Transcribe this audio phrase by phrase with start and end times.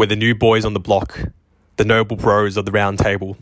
[0.00, 1.20] We're the new boys on the block,
[1.76, 3.36] the noble bros of the round table,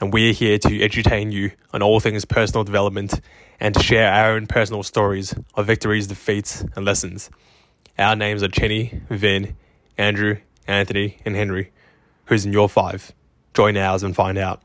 [0.00, 3.20] and we're here to edutain you on all things personal development
[3.60, 7.28] and to share our own personal stories of victories, defeats, and lessons.
[7.98, 9.54] Our names are Chenny, Vin,
[9.98, 11.72] Andrew, Anthony, and Henry.
[12.24, 13.12] Who's in your five?
[13.52, 14.62] Join ours and find out.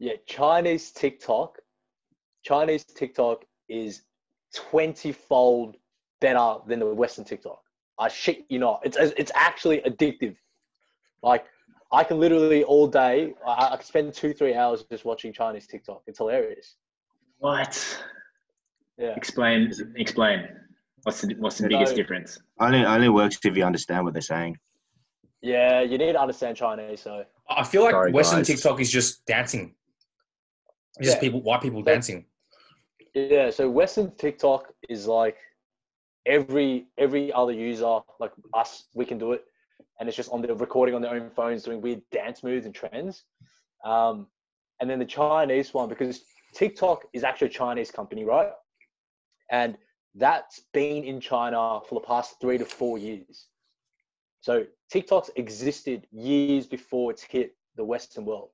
[0.00, 1.58] Yeah, Chinese TikTok,
[2.42, 4.02] Chinese TikTok is
[4.56, 5.76] 20 fold
[6.20, 7.60] better than the Western TikTok.
[7.98, 8.80] I shit you not.
[8.82, 10.34] It's it's actually addictive.
[11.22, 11.44] Like
[11.92, 13.34] I can literally all day.
[13.46, 16.02] I, I can spend two three hours just watching Chinese TikTok.
[16.06, 16.76] It's hilarious.
[17.38, 18.02] What?
[18.96, 19.14] Yeah.
[19.16, 19.70] Explain.
[19.96, 20.48] Explain.
[21.02, 22.38] What's the What's the You biggest know- difference?
[22.58, 24.56] Only only works if you understand what they're saying.
[25.42, 27.00] Yeah, you need to understand Chinese.
[27.02, 28.46] So I feel like Sorry, Western guys.
[28.46, 29.74] TikTok is just dancing.
[31.00, 31.20] Just Yeah.
[31.20, 32.26] people, white people dancing.
[33.14, 35.36] yeah, so Western TikTok is like
[36.26, 39.44] every every other user like us, we can do it,
[39.98, 42.74] and it's just on the recording on their own phones doing weird dance moves and
[42.74, 43.24] trends.
[43.84, 44.26] Um,
[44.80, 46.22] and then the Chinese one because
[46.54, 48.50] TikTok is actually a Chinese company, right?
[49.50, 49.76] And
[50.14, 53.46] that's been in China for the past three to four years.
[54.40, 58.50] So TikTok's existed years before it's hit the Western world,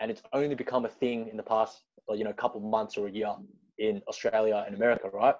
[0.00, 3.10] and it's only become a thing in the past, you know, couple months or a
[3.10, 3.34] year
[3.78, 5.34] in Australia and America, right?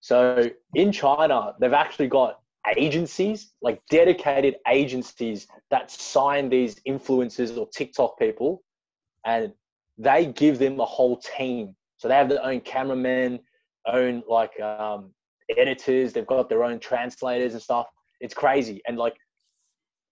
[0.00, 2.40] So in China, they've actually got
[2.76, 8.62] agencies, like dedicated agencies that sign these influencers or TikTok people,
[9.24, 9.52] and
[9.96, 11.74] they give them a whole team.
[11.96, 13.40] So they have their own cameramen,
[13.86, 15.10] own like um,
[15.56, 16.12] editors.
[16.12, 17.86] They've got their own translators and stuff.
[18.20, 19.16] It's crazy, and like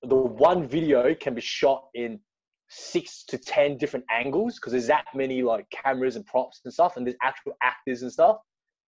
[0.03, 2.20] the one video can be shot in
[2.69, 6.97] six to ten different angles because there's that many like cameras and props and stuff,
[6.97, 8.39] and there's actual actors and stuff.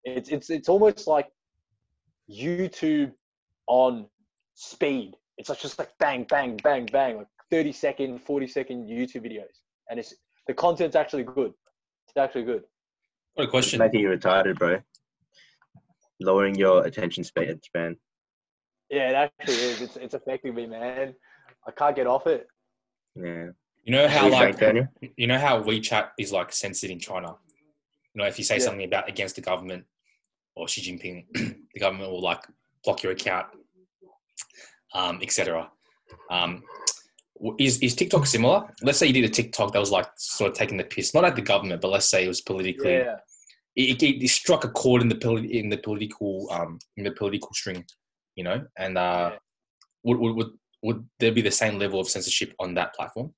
[0.05, 1.29] It's it's it's almost like
[2.31, 3.13] YouTube
[3.67, 4.07] on
[4.55, 5.13] speed.
[5.37, 9.63] It's like just like bang, bang, bang, bang, like 30 second, 40 second YouTube videos.
[9.89, 10.15] And it's
[10.47, 11.53] the content's actually good.
[12.09, 12.63] It's actually good.
[13.35, 13.79] What a It's question.
[13.79, 14.79] making you retarded, bro.
[16.21, 17.61] Lowering your attention span.
[17.63, 17.97] span.
[18.91, 19.83] Yeah, it actually is.
[19.83, 21.15] It's it's affecting me, man.
[21.67, 22.47] I can't get off it.
[23.15, 23.49] Yeah.
[23.89, 24.61] You know how like
[25.17, 27.37] you know how WeChat is like censored in China.
[28.13, 28.65] You know, if you say Yeah.
[28.65, 29.87] something about against the government
[30.55, 31.25] or Xi Jinping,
[31.73, 32.43] the government will like
[32.85, 33.47] block your account,
[34.93, 35.71] um, etc.
[36.31, 36.65] Um,
[37.59, 38.69] is is TikTok similar?
[38.83, 41.25] Let's say you did a TikTok that was like sort of taking the piss, not
[41.25, 42.93] at the government, but let's say it was politically.
[42.99, 43.17] Yeah.
[43.75, 47.13] It, it, it struck a chord in the poli- in the political um in the
[47.13, 47.87] political string,
[48.37, 49.39] you know, and uh, Yeah.
[50.05, 50.51] would, would would
[50.83, 53.33] would there be the same level of censorship on that platform?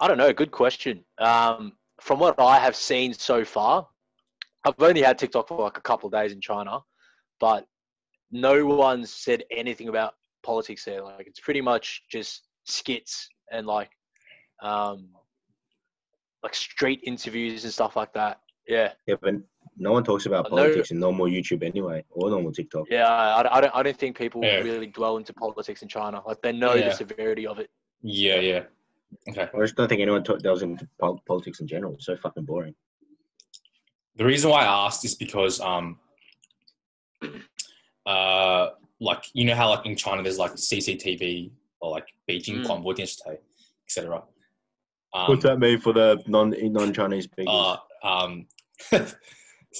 [0.00, 0.32] I don't know.
[0.32, 1.04] Good question.
[1.18, 3.86] Um, from what I have seen so far,
[4.64, 6.80] I've only had TikTok for like a couple of days in China,
[7.38, 7.66] but
[8.30, 11.02] no one's said anything about politics there.
[11.02, 13.90] Like it's pretty much just skits and like,
[14.62, 15.08] um,
[16.42, 18.40] like street interviews and stuff like that.
[18.68, 19.34] Yeah, Yeah, but
[19.76, 22.86] no one talks about Uh, no- politics in normal YouTube anyway, or normal TikTok.
[22.90, 23.08] yeah.
[23.08, 23.74] I, I don't.
[23.74, 24.58] I don't think people Yeah.
[24.60, 26.22] really dwell into politics in China.
[26.26, 26.88] Like they know Yeah.
[26.90, 27.70] the severity of it.
[28.02, 28.64] Yeah, yeah.
[29.28, 29.48] Okay.
[29.52, 30.88] I just don't think anyone t- delves into
[31.26, 31.94] politics in general.
[31.94, 32.74] It's so fucking boring.
[34.16, 35.98] The reason why I asked is because, um,
[38.06, 38.68] uh,
[39.00, 41.50] like you know how like in China there's like CCTV
[41.80, 43.38] or like Beijing mm.
[43.86, 44.22] etc.
[45.12, 47.78] Um, What's that mean for the non non Chinese people?
[48.02, 48.46] Uh, um,
[48.90, 49.04] so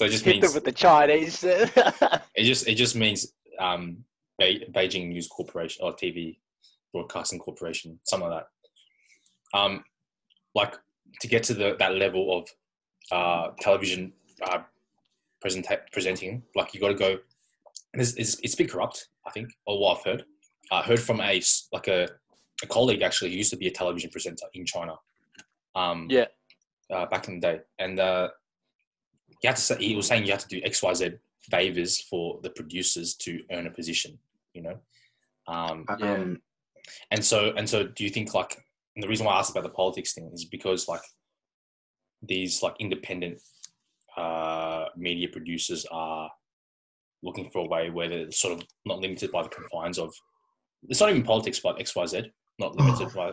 [0.05, 1.43] it just Hit means with the Chinese.
[1.43, 4.03] it just it just means um,
[4.39, 6.37] Be- Beijing News Corporation or TV
[6.93, 8.47] Broadcasting Corporation, something like that.
[9.53, 9.83] Um,
[10.55, 10.75] like
[11.21, 12.47] to get to the that level of
[13.11, 14.13] uh, television
[14.43, 14.59] uh,
[15.43, 17.17] presenta- presenting, like you got to go.
[17.93, 20.25] It's, it's it's a bit corrupt, I think, or what I've heard.
[20.71, 22.07] I heard from a s- like a,
[22.63, 24.95] a colleague actually who used to be a television presenter in China.
[25.75, 26.25] Um, Yeah.
[26.93, 28.27] Uh, back in the day, and uh,
[29.41, 31.11] you had to say, he was saying you had to do X Y Z
[31.49, 34.17] favors for the producers to earn a position.
[34.53, 34.77] You know.
[35.47, 36.13] Um, yeah.
[36.13, 36.41] um,
[37.11, 38.57] and so and so do you think like
[39.01, 41.01] and the reason why I asked about the politics thing is because like
[42.21, 43.39] these like independent
[44.15, 46.29] uh media producers are
[47.23, 50.13] looking for a way where they're sort of not limited by the confines of
[50.89, 53.31] it's not even politics but XYZ not limited by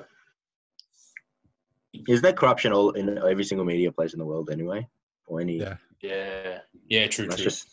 [2.07, 4.87] is there corruption all in every single media place in the world anyway,
[5.27, 5.59] or any?
[5.59, 5.77] Yeah.
[6.03, 7.69] yeah, yeah true That's true just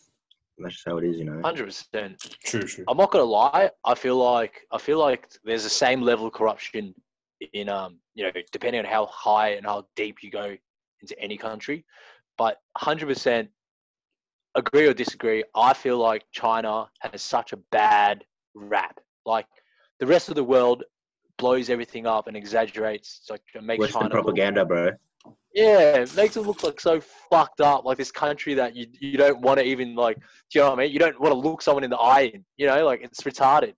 [0.57, 1.41] that's just how it is, you know.
[1.44, 2.38] hundred percent.
[2.45, 3.69] true true I'm not gonna lie.
[3.83, 6.94] I feel like I feel like there's the same level of corruption
[7.53, 10.56] in um you know depending on how high and how deep you go
[11.01, 11.86] into any country,
[12.38, 13.47] but 100%
[14.56, 15.44] agree or disagree.
[15.56, 18.24] I feel like China has such a bad
[18.56, 19.00] rap.
[19.25, 19.45] Like
[20.00, 20.83] the rest of the world
[21.38, 23.19] blows everything up and exaggerates.
[23.21, 24.91] It's like makes Western China look- propaganda, bro.
[25.53, 29.18] yeah, it makes it look like so fucked up, like this country that you you
[29.18, 30.18] don't want to even like.
[30.18, 30.91] Do you know what I mean?
[30.94, 32.31] You don't want to look someone in the eye.
[32.33, 33.74] In, you know, like it's retarded.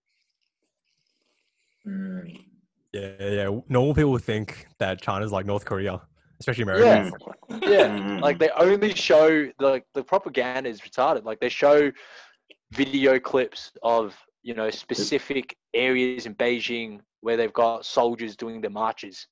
[1.87, 2.43] Mm.
[2.97, 3.59] Yeah, yeah.
[3.69, 6.01] Normal people think that China's like North Korea,
[6.39, 7.13] especially Americans.
[7.49, 7.87] Yeah, yeah.
[7.87, 8.21] Mm.
[8.21, 11.23] Like they only show like the propaganda is retarded.
[11.23, 11.91] Like they show
[12.71, 18.71] video clips of you know specific areas in Beijing where they've got soldiers doing their
[18.71, 19.27] marches,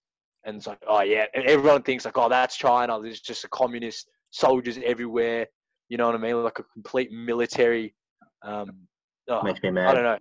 [0.45, 2.99] and it's like, oh yeah, and everyone thinks like, oh that's China.
[3.01, 5.47] There's just a communist soldiers everywhere.
[5.89, 6.43] You know what I mean?
[6.43, 7.95] Like a complete military.
[8.41, 8.87] Um,
[9.29, 9.89] oh, Makes me mad.
[9.89, 10.17] I don't know.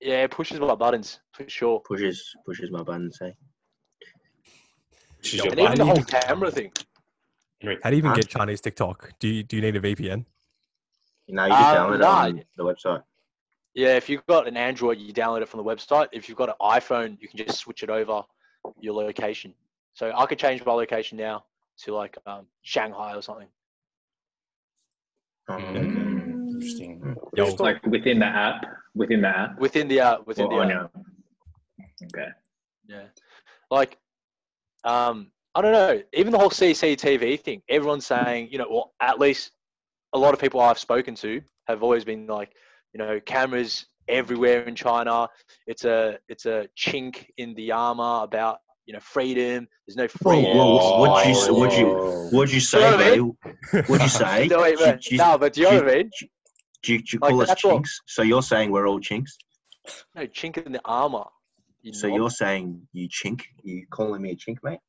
[0.00, 1.80] Yeah, it pushes my buttons for sure.
[1.80, 3.18] Pushes pushes my buttons.
[3.22, 3.32] Eh?
[5.22, 6.72] This your And even the whole camera thing.
[7.62, 8.16] How do you even Huh?
[8.16, 9.12] get Chinese TikTok?
[9.18, 10.24] Do you do you need a VPN?
[11.28, 13.02] No, you just Uh, download it on the website.
[13.74, 16.08] Yeah, if you've got an Android, you download it from the website.
[16.12, 18.24] If you've got an iPhone, you can just switch it over
[18.80, 19.54] your location.
[19.92, 21.44] So I could change my location now
[21.84, 23.48] to like um, Shanghai or something.
[25.48, 27.16] Mm, interesting.
[27.36, 28.64] Just like within the app,
[28.94, 30.90] within the app, Within the uh, within or the on app.
[30.94, 32.08] your.
[32.14, 32.30] Okay.
[32.88, 33.02] Yeah.
[33.70, 33.98] Like,
[34.84, 36.02] um, I don't know.
[36.12, 39.52] Even the whole CCTV thing, everyone's saying, you know, or at least
[40.12, 42.52] a lot of people I've spoken to have always been like,
[42.92, 45.28] you know, cameras everywhere in China.
[45.66, 49.68] It's a it's a chink in the armor about you know freedom.
[49.86, 50.56] There's no Whoa, freedom.
[50.56, 51.58] whoa, what'd you- Whoa.
[51.60, 53.82] what'd you- What'd you say, know what I bro?
[53.82, 54.46] What'd you say?
[54.48, 55.06] No, wait, Do- wait.
[55.12, 56.10] no, but do you know do what I mean?
[56.82, 58.00] Do you, do you Like, call us that's what- chinks?
[58.06, 59.36] So you're saying we're all chinks?
[60.14, 61.24] No, chink in the armor.
[61.82, 62.16] you So knob.
[62.16, 63.42] you're saying you chink?
[63.62, 64.80] You calling me a chink, mate?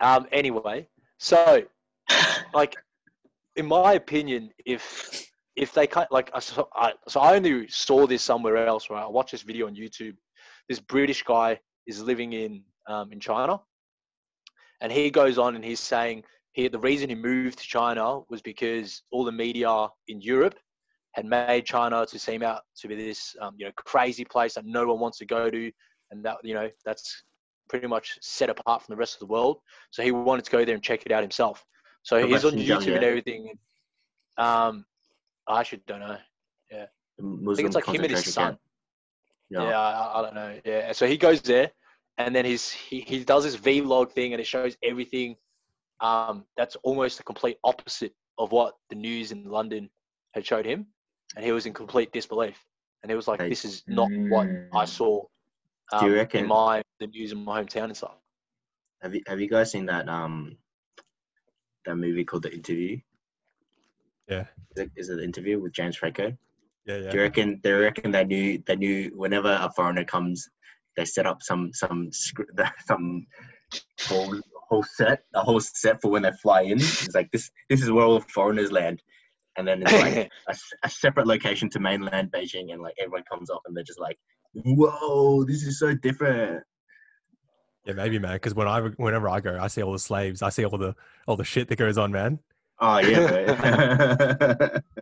[0.00, 0.26] Um.
[0.32, 0.88] Anyway,
[1.18, 1.62] so
[2.54, 2.76] like,
[3.56, 5.26] in my opinion, if
[5.56, 8.90] if they can't like, I saw, I, so I only saw this somewhere else.
[8.90, 10.16] Right, I watched this video on YouTube.
[10.68, 13.60] This British guy is living in um, in China,
[14.80, 16.22] and he goes on and he's saying
[16.58, 20.56] he the reason he moved to China was because all the media in Europe
[21.12, 24.66] had made China to seem out to be this um, you know crazy place that
[24.66, 25.70] no one wants to go to,
[26.10, 27.22] and that you know that's
[27.68, 29.58] pretty much set apart from the rest of the world.
[29.90, 31.64] So he wanted to go there and check it out himself.
[32.02, 33.08] So he's on YouTube and yeah?
[33.08, 33.58] everything.
[34.36, 34.84] Um,
[35.46, 36.18] I actually don't know.
[36.72, 36.86] Yeah,
[37.20, 38.44] I think it's like him and his son.
[38.44, 38.60] camp.
[39.50, 39.68] No.
[39.68, 40.58] Yeah, I, I don't know.
[40.64, 41.70] Yeah, so he goes there,
[42.18, 45.36] and then he's he, he does this vlog thing, and it shows everything.
[46.00, 49.90] Um, that's almost the complete opposite of what the news in London
[50.34, 50.86] had showed him,
[51.36, 52.56] and he was in complete disbelief.
[53.02, 54.88] And he was like, "This is not what I Mm.
[54.88, 55.24] saw
[55.98, 58.16] Do you um, reckon- in my the news in my hometown and stuff."
[59.02, 60.56] Have you Have you guys seen that um
[61.84, 62.98] that movie called The Interview?
[64.28, 64.44] Yeah,
[64.76, 66.36] Is it, is it the interview with James Franco?
[66.84, 67.10] yeah, yeah.
[67.10, 70.48] Do you reckon they reckon they knew they knew whenever a foreigner comes,
[70.96, 72.52] they set up some some script
[72.86, 73.26] some
[74.08, 76.78] whole whole set a whole set for when they fly in.
[76.78, 79.02] It's like this this is where all the foreigners land,
[79.56, 80.30] and then it's like
[80.84, 84.18] a separate location to mainland Beijing, and like everyone comes up and they're just like,
[84.52, 86.62] whoa, this is so different.
[87.84, 88.34] Yeah, maybe, man.
[88.34, 90.42] Because when I whenever I go, I see all the slaves.
[90.42, 90.94] I see all the
[91.26, 92.38] all the shit that goes on, man.
[92.80, 94.78] Oh yeah.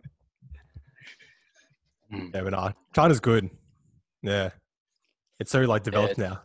[2.09, 2.29] Hmm.
[2.33, 3.49] Yeah, but nah, China's good.
[4.21, 4.51] Yeah,
[5.39, 6.41] it's so like developed now.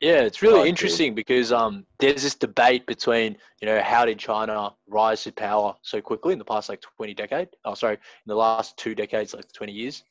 [0.00, 0.68] Yeah, it's really Oh, dude.
[0.70, 5.76] interesting because um, there's this debate between you know how did China rise to power
[5.82, 7.48] so quickly in the past like 20 decade?
[7.66, 10.02] Oh, sorry, in the last two decades, like 20 years.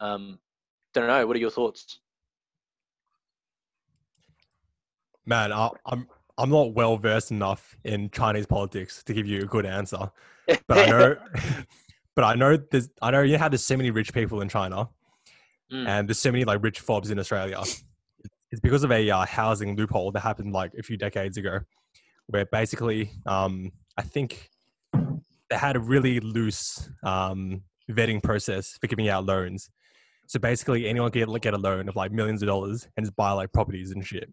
[0.00, 0.38] Um,
[0.92, 1.26] don't know.
[1.26, 2.00] What are your thoughts?
[5.24, 6.06] Man, I, I'm
[6.38, 10.10] I'm not well versed enough in Chinese politics to give you a good answer.
[10.66, 11.16] But I know,
[12.16, 14.48] but I know there's I know you know how there's so many rich people in
[14.48, 14.88] China,
[15.72, 15.88] Mm.
[15.88, 17.62] and there's so many like rich fobs in Australia.
[18.52, 21.60] It's because of a uh, housing loophole that happened like a few decades ago,
[22.26, 24.50] where basically, um, I think
[25.48, 29.70] they had a really loose um, vetting process for giving out loans.
[30.28, 33.16] So basically, anyone could get, get a loan of like millions of dollars and just
[33.16, 34.32] buy like properties and shit.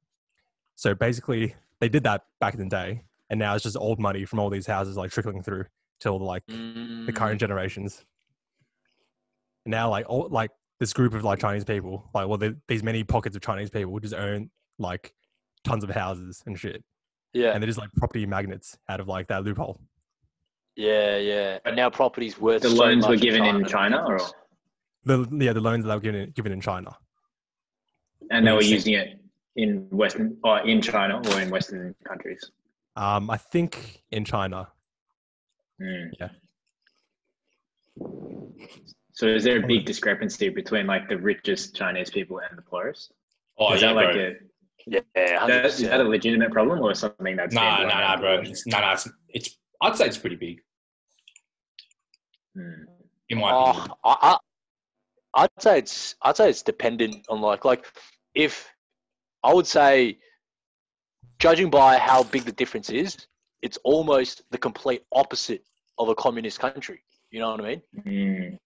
[0.76, 4.26] So basically, they did that back in the day, and now it's just old money
[4.26, 5.66] from all these houses like trickling through
[6.02, 8.04] till the like the Mm, current generations.
[9.66, 12.84] And now, like all like this group of like Chinese people, like well, there- these
[12.84, 15.14] many pockets of Chinese people just own like
[15.64, 16.84] tons of houses and shit,
[17.34, 19.80] yeah, and they're just like property magnets out of like that loophole.
[20.76, 21.60] yeah, yeah.
[21.66, 24.20] And now property's worth The so loans were given in than China, or.
[25.06, 26.96] The yeah, the loans that were given given in China.
[28.32, 29.20] And they were using it
[29.56, 32.52] in Western or in China or in Western countries.
[32.96, 34.68] Um, I think in China.
[35.82, 36.12] Mm.
[36.20, 36.30] Yeah.
[39.20, 43.12] So is there a big discrepancy between like the richest Chinese people and the poorest?
[43.58, 44.28] Oh is yeah, that like bro.
[44.28, 44.36] a
[44.88, 48.18] Yeah, that, is that a legitimate problem or something that's Nah, been nah, going nah,
[48.18, 48.40] bro.
[48.50, 48.94] It's, nah, nah.
[48.94, 50.62] It's, it's I'd say it's pretty big
[52.58, 52.86] Mm.
[53.28, 53.92] in my opinion.
[54.06, 54.38] Oh, I,
[55.34, 57.86] I, I'd say it's I'd say it's dependent on like like
[58.36, 58.74] if
[59.44, 60.18] I would say,
[61.40, 63.28] judging by how big the difference is,
[63.62, 65.66] it's almost the complete opposite
[65.98, 67.02] of a communist country.
[67.32, 67.82] You know what I mean?
[68.06, 68.58] Mm.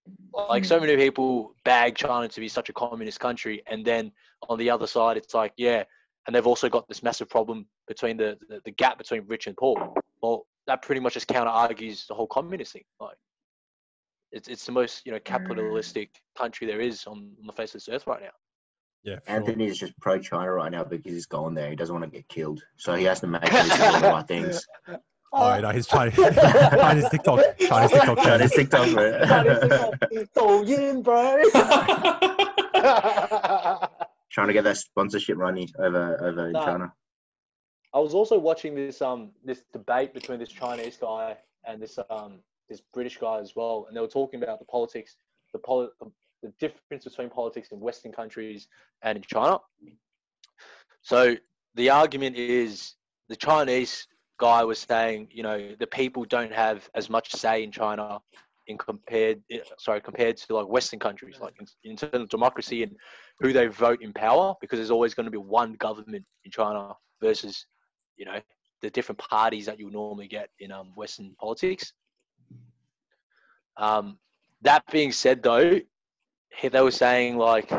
[0.49, 4.11] Like so many people bag China to be such a communist country, and then
[4.49, 5.83] on the other side, it's like yeah,
[6.25, 9.57] and they've also got this massive problem between the the, the gap between rich and
[9.57, 9.93] poor.
[10.21, 12.83] Well, that pretty much just counter argues the whole communist thing.
[12.99, 13.17] Like
[14.31, 17.81] it's it's the most you know capitalistic country there is on, on the face of
[17.81, 18.29] this earth right now.
[19.03, 19.19] Yeah.
[19.19, 19.35] for sure.
[19.35, 21.69] Anthony is just pro China right now because he's going there.
[21.69, 24.01] He doesn't want to get killed, so he has to make sure he's doing all
[24.01, 24.65] the right things.
[25.35, 26.15] Oh, no, he's Chinese.
[26.15, 27.39] Chinese TikTok.
[27.57, 28.17] Chinese TikTok.
[28.19, 28.21] Chinese
[28.51, 28.51] Chinese.
[28.51, 28.87] TikTok.
[30.35, 31.41] Douyin, bro.
[34.31, 36.65] Trying to get that sponsorship money over over in Nah.
[36.65, 36.93] China.
[37.93, 42.39] I was also watching this um this debate between this Chinese guy and this um
[42.69, 45.15] this British guy as well, and they were talking about the politics,
[45.51, 45.89] the poli-
[46.41, 48.67] the difference between politics in Western countries
[49.01, 49.59] and in China.
[51.01, 51.35] So
[51.75, 52.95] the argument is
[53.29, 57.71] the Chinese guy was saying, you know, the people don't have as much say in
[57.71, 58.19] China
[58.67, 62.83] in compared, eh, sorry, compared to like Western countries, like in, in terms of democracy
[62.83, 62.95] and
[63.39, 66.93] who they vote in power, because there's always going to be one government in China
[67.21, 67.65] versus,
[68.15, 68.39] you know,
[68.81, 71.93] the different parties that you normally get in um, Western politics.
[73.77, 74.17] Um,
[74.61, 75.79] that being said, though,
[76.61, 77.71] they were saying like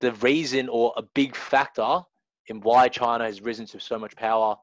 [0.00, 2.00] the reason or a big factor
[2.48, 4.56] in why China has risen to so much power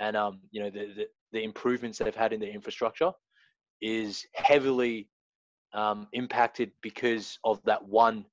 [0.00, 3.12] and um, you know the, the, the improvements they've had in their infrastructure
[3.80, 5.08] is heavily
[5.74, 8.24] um, impacted because of that one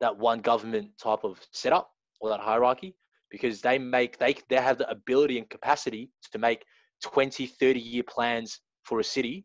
[0.00, 2.96] that one government type of setup or that hierarchy
[3.30, 6.64] because they make they they have the ability and capacity to make
[7.02, 9.44] 20 30 year plans for a city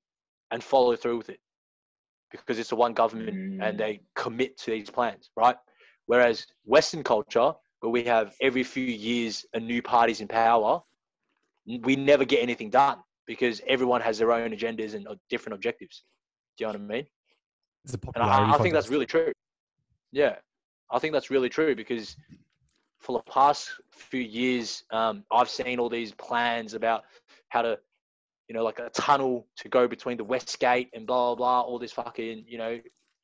[0.51, 1.39] and follow through with it
[2.31, 3.61] because it's a one government Mm.
[3.61, 5.55] and they commit to these plans right
[6.07, 10.81] whereas western culture where we have every few years a new party's in power
[11.83, 16.03] we never get anything done because everyone has their own agendas and uh, different objectives
[16.57, 17.05] do you know what i mean
[17.85, 19.31] It's a and I, I think that's really true.
[20.11, 20.35] Yeah,
[20.91, 22.15] I think that's really true because
[22.99, 27.03] for the past few years, um, I've seen all these plans about
[27.49, 27.79] how to,
[28.47, 31.61] you know, like a tunnel to go between the West Gate and blah blah blah.
[31.61, 32.79] All this fucking, you know,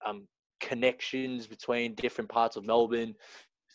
[0.06, 0.28] um,
[0.60, 3.14] connections between different parts of Melbourne,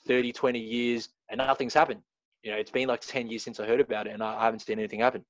[0.06, 2.00] 30, 20 years, and nothing's happened.
[2.42, 4.44] You know, it's been like 10 years since I heard about it, and I I
[4.44, 5.24] haven't seen anything happen.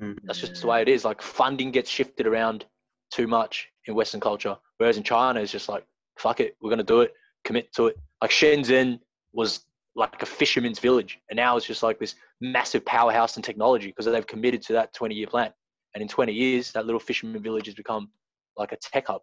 [0.00, 0.18] Mm.
[0.24, 1.04] That's just the way it is.
[1.04, 2.66] Like funding gets shifted around
[3.10, 5.84] too much in Western culture, whereas in China it's just like,
[6.18, 7.12] fuck it, we're gonna do it,
[7.44, 7.96] commit to it.
[8.20, 9.00] Like Shenzhen
[9.32, 9.60] was
[9.96, 14.06] like a fisherman's village, and now it's just like this massive powerhouse in technology because
[14.06, 15.52] they've committed to that 20 year plan.
[15.94, 18.10] And in 20 years, that little fisherman village has become
[18.56, 19.22] like a tech hub.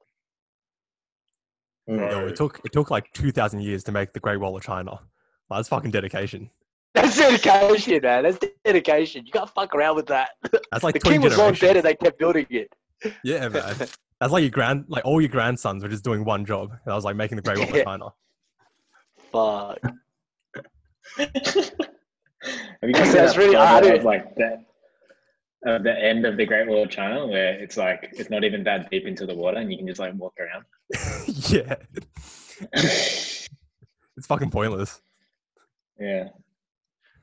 [1.89, 2.11] Mm.
[2.11, 4.63] Yo, it took it took like two thousand years to make the Great Wall of
[4.63, 4.99] China.
[5.49, 6.49] Like, that's fucking dedication.
[6.93, 8.23] That's dedication, man.
[8.23, 9.25] That's dedication.
[9.25, 10.29] You can't fuck around with that.
[10.71, 11.59] That's like the king was long generations.
[11.59, 12.73] dead, and they kept building it.
[13.23, 13.75] Yeah, man.
[14.21, 16.71] That's like your grand, like all your grandsons were just doing one job.
[16.71, 18.13] And I was like making the Great Wall of China.
[19.31, 19.79] Fuck.
[21.17, 23.85] Have you guys seen That's that really hard.
[23.85, 24.63] of like the,
[25.65, 28.63] of the end of the Great Wall of China where it's like it's not even
[28.63, 30.63] that deep into the water and you can just like walk around.
[31.49, 31.75] yeah,
[32.71, 33.49] it's
[34.27, 35.01] fucking pointless.
[35.99, 36.29] Yeah.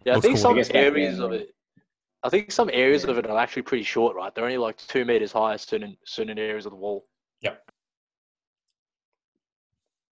[0.05, 0.43] Yeah, I think cool.
[0.43, 1.55] some I areas of it.
[2.25, 3.11] I think some areas Yeah.
[3.13, 4.35] of it are actually pretty short, right?
[4.35, 7.07] They're only like two meters high, certain certain areas of the wall.
[7.41, 7.63] Yep.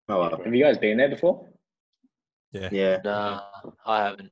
[0.09, 0.41] Oh, well.
[0.43, 1.47] Have you guys been there before?
[2.51, 2.97] Yeah, Yeah.
[3.03, 3.41] Nah,
[3.85, 4.31] I haven't.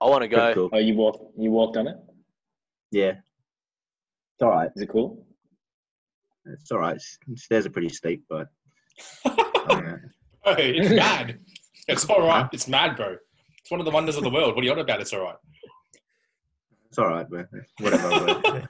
[0.00, 0.54] I want to go.
[0.54, 0.70] cool.
[0.72, 1.96] Oh, you walked you walked on it?
[2.92, 3.12] Yeah.
[4.34, 4.70] It's all right.
[4.76, 5.26] Is it cool?
[6.44, 7.00] It's all right.
[7.34, 8.48] Stairs are pretty steep, but
[10.44, 11.40] Hey, it's mad.
[11.88, 12.48] It's all right.
[12.52, 13.16] It's mad, bro.
[13.66, 14.54] It's one of the wonders of the world.
[14.54, 15.00] What are you on about?
[15.00, 15.34] It's all right.
[16.88, 17.48] it's all right, man.
[17.80, 18.40] Whatever.
[18.40, 18.68] but-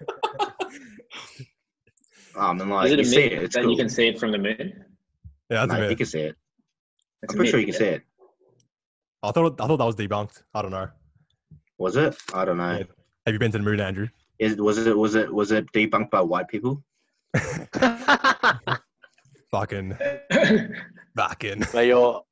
[2.35, 3.73] um, and like Is it you a see myth it, it's that cool.
[3.73, 4.57] you can see it from the moon?
[5.50, 6.35] yeah, that's a Mate, you can see it.
[7.23, 7.79] It's I'm a pretty sure you can yeah?
[7.79, 8.03] see it.
[9.23, 10.43] I thought I thought that was debunked.
[10.55, 10.88] I don't know.
[11.76, 12.17] Was it?
[12.33, 12.79] I don't know.
[12.79, 12.85] Yeah.
[13.26, 14.09] Have you been to the moon, Andrew?
[14.38, 16.83] Is was it was it was it debunked by white people?
[19.50, 19.99] Fucking
[21.19, 21.62] Fucking.
[21.65, 22.23] Where you're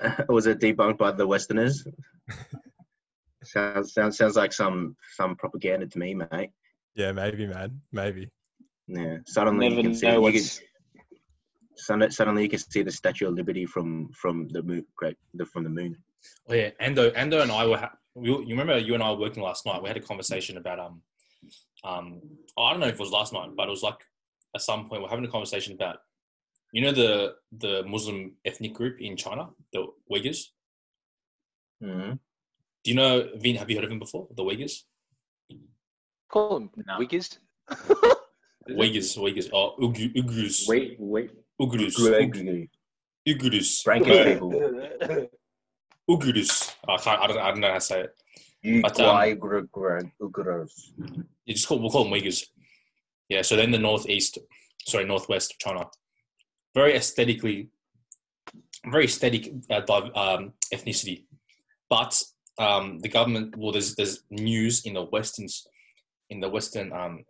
[0.28, 1.86] was it debunked by the Westerners?
[3.44, 6.50] sounds sounds sounds like some some propaganda to me, mate.
[6.94, 7.80] Yeah, maybe, man.
[7.92, 8.30] Maybe.
[8.88, 9.18] Yeah.
[9.26, 10.44] Suddenly Never you can see you can,
[11.76, 15.44] suddenly, suddenly you can see the Statue of Liberty from from the moon, great, the,
[15.44, 15.96] from the moon.
[16.48, 17.78] Oh, yeah, Ando, Ando and I were.
[17.78, 19.82] Ha- we, you remember you and I were working last night.
[19.82, 21.02] We had a conversation about um,
[21.84, 22.20] um.
[22.56, 23.98] oh, I don't know if it was last night, but it was like
[24.54, 25.98] at some point we're having a conversation about,
[26.76, 29.80] you know, the the Muslim ethnic group in China, the
[30.12, 30.40] Uyghurs.
[31.80, 32.12] hmm
[32.84, 33.56] Do you know Vin?
[33.56, 34.28] Have you heard of them before?
[34.36, 34.82] The Uyghurs.
[36.30, 36.98] call them No.
[37.00, 37.38] Wiggies.
[38.80, 41.30] Uyghurs, Uyghurs, oh, Uyghur- Uyghurs, wait, wait.
[41.58, 42.70] Uyghurs, Gregory,
[43.26, 44.50] Uyghurs, Frankie people,
[46.10, 46.74] Uyghurs.
[46.86, 47.20] I can't.
[47.22, 47.38] I don't.
[47.38, 48.12] I don't know how to say it.
[48.60, 49.16] you But, um,
[51.46, 51.78] You just call.
[51.80, 52.40] We'll call them Uyghurs.
[53.30, 53.40] Yeah.
[53.48, 54.38] So then the northeast,
[54.86, 55.86] sorry, northwest of China,
[56.76, 57.70] very aesthetically,
[58.92, 59.80] very aesthetic uh,
[60.14, 61.24] um, ethnicity,
[61.88, 62.22] but
[62.58, 63.56] um, the government.
[63.56, 65.46] Well, there's there's news in the western
[66.30, 67.24] in the western um,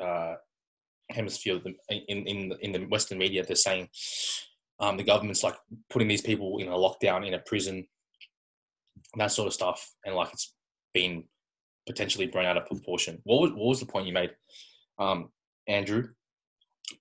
[0.00, 0.34] uh,
[1.10, 3.88] hemisphere, in in in the Western media, they're saying
[4.78, 5.56] um, the government's like
[5.90, 7.86] putting these people in a lockdown in a prison,
[9.16, 10.54] that sort of stuff, and like it's
[10.92, 11.24] been
[11.86, 13.20] potentially blown out of proportion.
[13.24, 14.32] What was, what was the point you made,
[14.98, 15.30] um,
[15.68, 16.08] Andrew,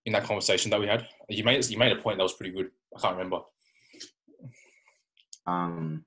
[0.05, 1.07] in that conversation that we had?
[1.29, 2.69] You made you made a point that was pretty good.
[2.95, 3.39] I can't remember.
[5.47, 6.05] Um,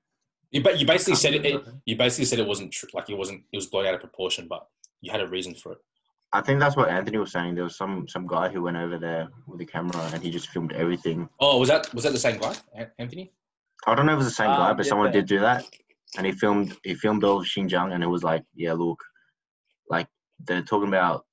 [0.51, 1.61] You, ba- you basically said it, it.
[1.85, 2.89] You basically said it wasn't true.
[2.93, 3.43] Like it wasn't.
[3.53, 4.65] It was blown out of proportion, but
[5.01, 5.77] you had a reason for it.
[6.31, 7.55] I think that's what Anthony was saying.
[7.55, 10.49] There was some some guy who went over there with a camera and he just
[10.49, 11.27] filmed everything.
[11.39, 12.55] Oh, was that was that the same guy,
[12.99, 13.31] Anthony?
[13.87, 15.13] I don't know if it was the same guy, Um, but someone yeah.
[15.13, 15.65] did do that,
[16.17, 19.01] and he filmed he filmed all of Xinjiang, and it was like, yeah, look,
[19.89, 20.07] like
[20.45, 21.25] they're talking about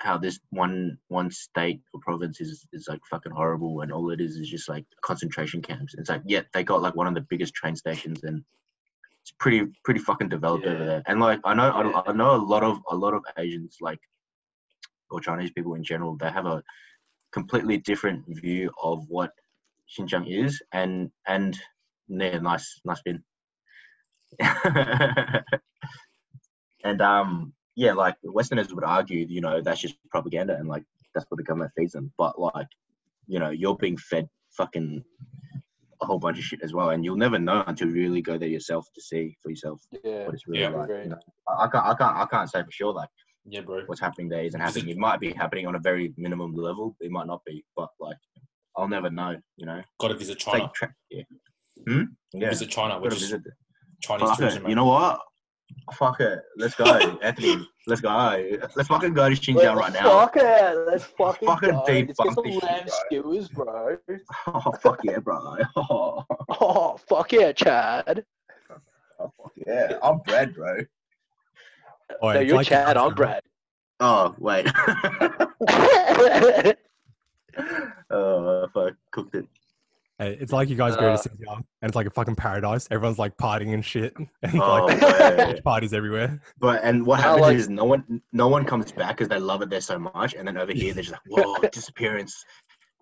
[0.00, 4.20] how this one one state or province is is like fucking horrible, and all it
[4.20, 5.94] is is just like concentration camps.
[5.96, 8.44] It's like, yeah, they got like one of the biggest train stations, and
[9.22, 11.02] it's pretty pretty fucking developed over there.
[11.06, 11.92] And like I know Yeah.
[12.06, 14.00] I, I know a lot of a lot of Asians like
[15.10, 16.62] or Chinese people in general, they have a
[17.32, 19.32] completely different view of what
[19.98, 21.58] Xinjiang is, and and
[22.08, 23.22] yeah, nice nice bin.
[26.84, 31.26] and um yeah, like Westerners would argue, you know, that's just propaganda and like that's
[31.28, 32.12] what the government feeds them.
[32.18, 32.66] But like,
[33.26, 35.02] you know, you're being fed fucking
[36.02, 38.38] a whole bunch of shit as well, and you'll never know until you really go
[38.38, 40.24] there yourself to see for yourself Yeah.
[40.24, 40.68] what it's really Yeah.
[40.70, 40.88] like.
[40.88, 41.18] You know?
[41.48, 43.08] I, I can't, I can't, I can't say for sure like
[43.44, 43.82] Yeah, bro.
[43.86, 44.88] what's happening there isn't happening.
[44.88, 46.96] It might be happening on a very minimum level.
[47.00, 48.16] It might not be, but like,
[48.76, 49.36] I'll never know.
[49.56, 50.64] You know, Got to visit China.
[50.64, 51.22] like tra- yeah.
[51.86, 52.02] Hmm?
[52.32, 52.48] Yeah.
[52.50, 53.42] Visit China, Gotta which is visit.
[54.02, 54.68] Chinese Fuck tourism.
[54.68, 55.20] You know what?
[55.94, 56.40] Fuck it.
[56.56, 56.84] Let's go,
[57.22, 57.66] Anthony.
[57.86, 58.08] Let's go.
[58.76, 60.02] Let's fucking go to Xinjiang right now.
[60.20, 60.86] Fuck it.
[60.86, 61.84] Let's fucking, Fucking go.
[61.86, 62.94] deep Let's get some lamb bro.
[63.06, 63.96] skewers, bro.
[64.46, 65.56] Oh fuck yeah, bro.
[65.76, 66.24] Oh,
[66.60, 68.24] Oh, fuck yeah, Chad.
[69.18, 69.98] Oh, fuck yeah.
[70.02, 70.78] I'm Brad, bro.
[72.22, 73.42] Oh, no, you're like- Chad, I'm Brad.
[74.00, 74.66] Oh wait.
[78.10, 79.46] oh fuck, cooked it.
[80.20, 82.86] Hey, it's like you guys go Uh, to Xinjiang and it's like a fucking paradise.
[82.90, 85.00] Everyone's like partying and shit, and Oh, like
[85.38, 85.64] wait.
[85.64, 86.42] parties everywhere.
[86.58, 89.62] But and what happens like- is no one no one comes back because they love
[89.62, 92.44] it there so much, and then over here they're just like, whoa, disappearance,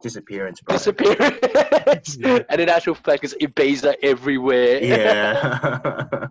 [0.00, 0.76] disappearance, bro.
[0.76, 2.16] Disappearance.
[2.20, 2.38] Yeah.
[2.50, 4.80] and in actual fact, it's Ibiza everywhere.
[4.82, 6.28] yeah.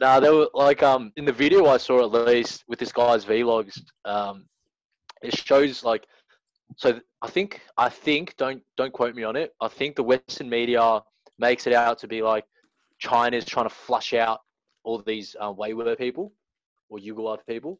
[0.00, 3.24] Nah, they were like um in the video I saw at least with this guy's
[3.24, 4.46] vlogs, um,
[5.22, 6.08] it shows like
[6.76, 9.52] so I think I think don't don't quote me on it.
[9.60, 11.00] I think the Western media
[11.38, 12.44] makes it out to be like
[12.98, 14.40] China's trying to flush out
[14.84, 16.32] all these uh, Weiwei people
[16.88, 17.78] or Yugoslav people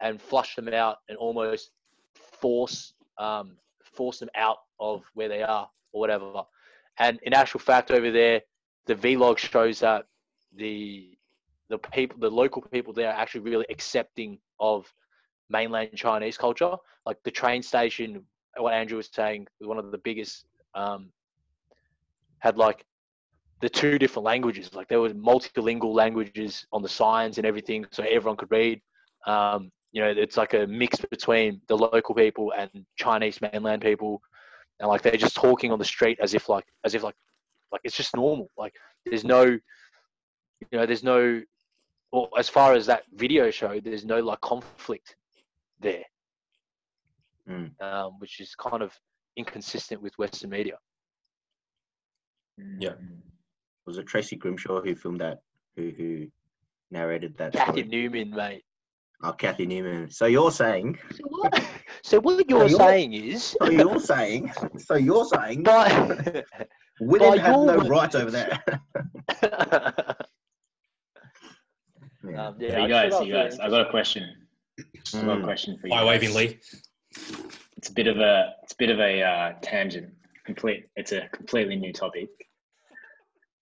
[0.00, 1.70] and flush them out and almost
[2.14, 6.42] force um, force them out of where they are or whatever.
[6.98, 8.42] And in actual fact, over there,
[8.86, 10.06] the vlog shows that
[10.54, 11.10] the
[11.68, 14.92] the people, the local people there, are actually really accepting of
[15.50, 16.76] mainland Chinese culture.
[17.06, 18.24] Like the train station,
[18.56, 20.44] what Andrew was saying, one of the biggest.
[20.74, 21.10] Um,
[22.40, 22.84] had like
[23.60, 24.74] the two different languages.
[24.74, 28.80] Like there was multilingual languages on the signs and everything, so everyone could read.
[29.26, 34.22] Um, you know, it's like a mix between the local people and Chinese mainland people,
[34.80, 37.16] and like they're just talking on the street as if like as if like
[37.72, 38.50] like it's just normal.
[38.56, 39.60] Like there's no, you
[40.72, 41.42] know, there's no,
[42.12, 45.16] well, as far as that video showed, there's no like conflict
[45.80, 46.04] there,
[47.48, 47.80] Mm.
[47.80, 48.92] um, which is kind of
[49.36, 50.78] inconsistent with Western media.
[52.78, 52.94] Yeah.
[53.86, 55.38] Was it Tracy Grimshaw who filmed that?
[55.76, 56.26] Who who
[56.90, 57.52] narrated that?
[57.52, 57.88] Cathy story?
[57.88, 58.64] Newman, mate.
[59.22, 60.10] Oh, Cathy Newman.
[60.10, 60.98] So you're saying
[62.02, 66.44] So what you're you're- saying is, So you're saying, so you're saying, but
[67.00, 68.58] women by have your no word- rights over there.
[72.28, 72.48] Yeah.
[72.48, 74.47] um, So yeah, you guys, should you guys, I've got a question.
[74.78, 75.44] I've got a Mm.
[75.44, 75.90] question for you.
[75.92, 76.58] By waving Lee.
[77.76, 80.12] It's a bit of a it's a bit of a uh, tangent.
[80.44, 80.86] Complete.
[80.96, 82.28] It's a completely new topic,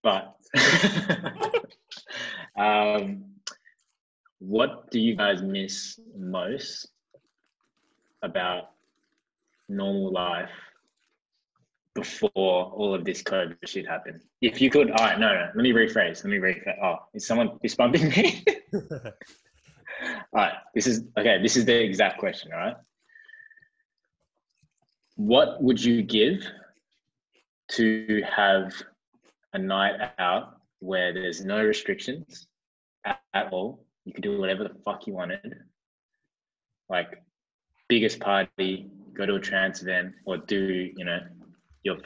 [0.02, 0.36] but
[2.56, 3.24] um,
[4.38, 6.88] what do you guys miss most
[8.22, 8.70] about
[9.68, 10.50] normal life
[11.94, 12.30] before
[12.72, 14.20] all of this COVID shit happened?
[14.40, 15.46] If you could, all right, no, no.
[15.54, 16.22] Let me rephrase.
[16.22, 16.76] Let me rephrase.
[16.82, 18.44] Oh, is someone is bumping me?
[20.02, 20.54] all right.
[20.74, 21.40] This is okay.
[21.42, 22.52] This is the exact question.
[22.52, 22.76] All right.
[25.16, 26.46] What would you give
[27.72, 28.72] to have
[29.52, 32.46] a night out where there's no restrictions
[33.04, 33.84] at, at all?
[34.04, 35.54] You could do whatever the fuck you wanted.
[36.88, 37.22] Like
[37.88, 41.20] biggest party, go to a trance event, or do you know
[41.82, 41.96] your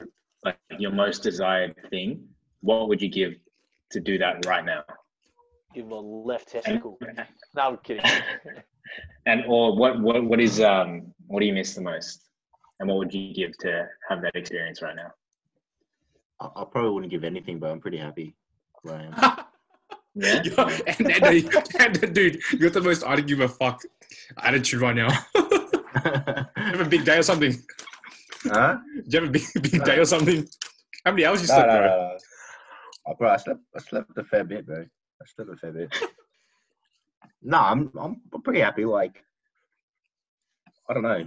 [0.45, 2.29] like your most desired thing?
[2.61, 3.35] What would you give
[3.91, 4.85] to do that right now?
[5.75, 6.99] Give him a left And, testicle.
[7.55, 8.05] No, I'm kidding.
[9.27, 12.29] and or what what what is um what do you miss the most?
[12.79, 15.11] And what would you give to have that experience right now?
[16.41, 18.35] I, I probably wouldn't give anything, but I'm pretty happy
[18.83, 19.45] where I am.
[20.17, 20.43] Yeah.
[20.43, 20.53] Yo,
[20.89, 23.81] and, and, and, dude, you got the most I don't give a fuck
[24.39, 25.09] attitude right now.
[26.57, 27.55] have a big day or something?
[28.43, 28.79] huh?
[28.93, 30.49] Do you have a big, big day or something?
[31.05, 31.87] How many hours you No, slept, no, bro?
[31.87, 32.19] no, no.
[33.07, 34.85] Oh, bro, I slept, I slept a fair bit, bro.
[35.21, 35.95] I slept a fair bit.
[37.43, 38.85] no, I'm, I'm, pretty happy.
[38.85, 39.23] Like,
[40.89, 41.27] I don't know.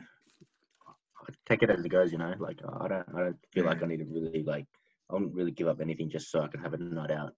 [1.22, 2.34] I take it as it goes, you know.
[2.40, 4.66] Like, I don't, I don't feel like I need to really, like,
[5.10, 7.34] I wouldn't really give up anything just so I can have a night out.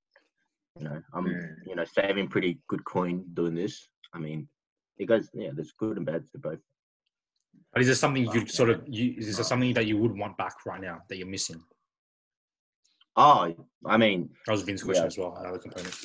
[0.77, 1.55] You know, I'm, Mm.
[1.67, 3.87] you know, saving pretty good coin doing this.
[4.13, 4.47] I mean,
[4.97, 5.51] it goes, yeah.
[5.53, 6.59] There's good and bad to both.
[7.71, 10.37] But is there something you sort of, you, is there something that you would want
[10.37, 11.61] back right now that you're missing?
[13.17, 13.53] Oh,
[13.85, 15.07] I mean, That was Vince's question Yeah.
[15.07, 15.95] as well, another component.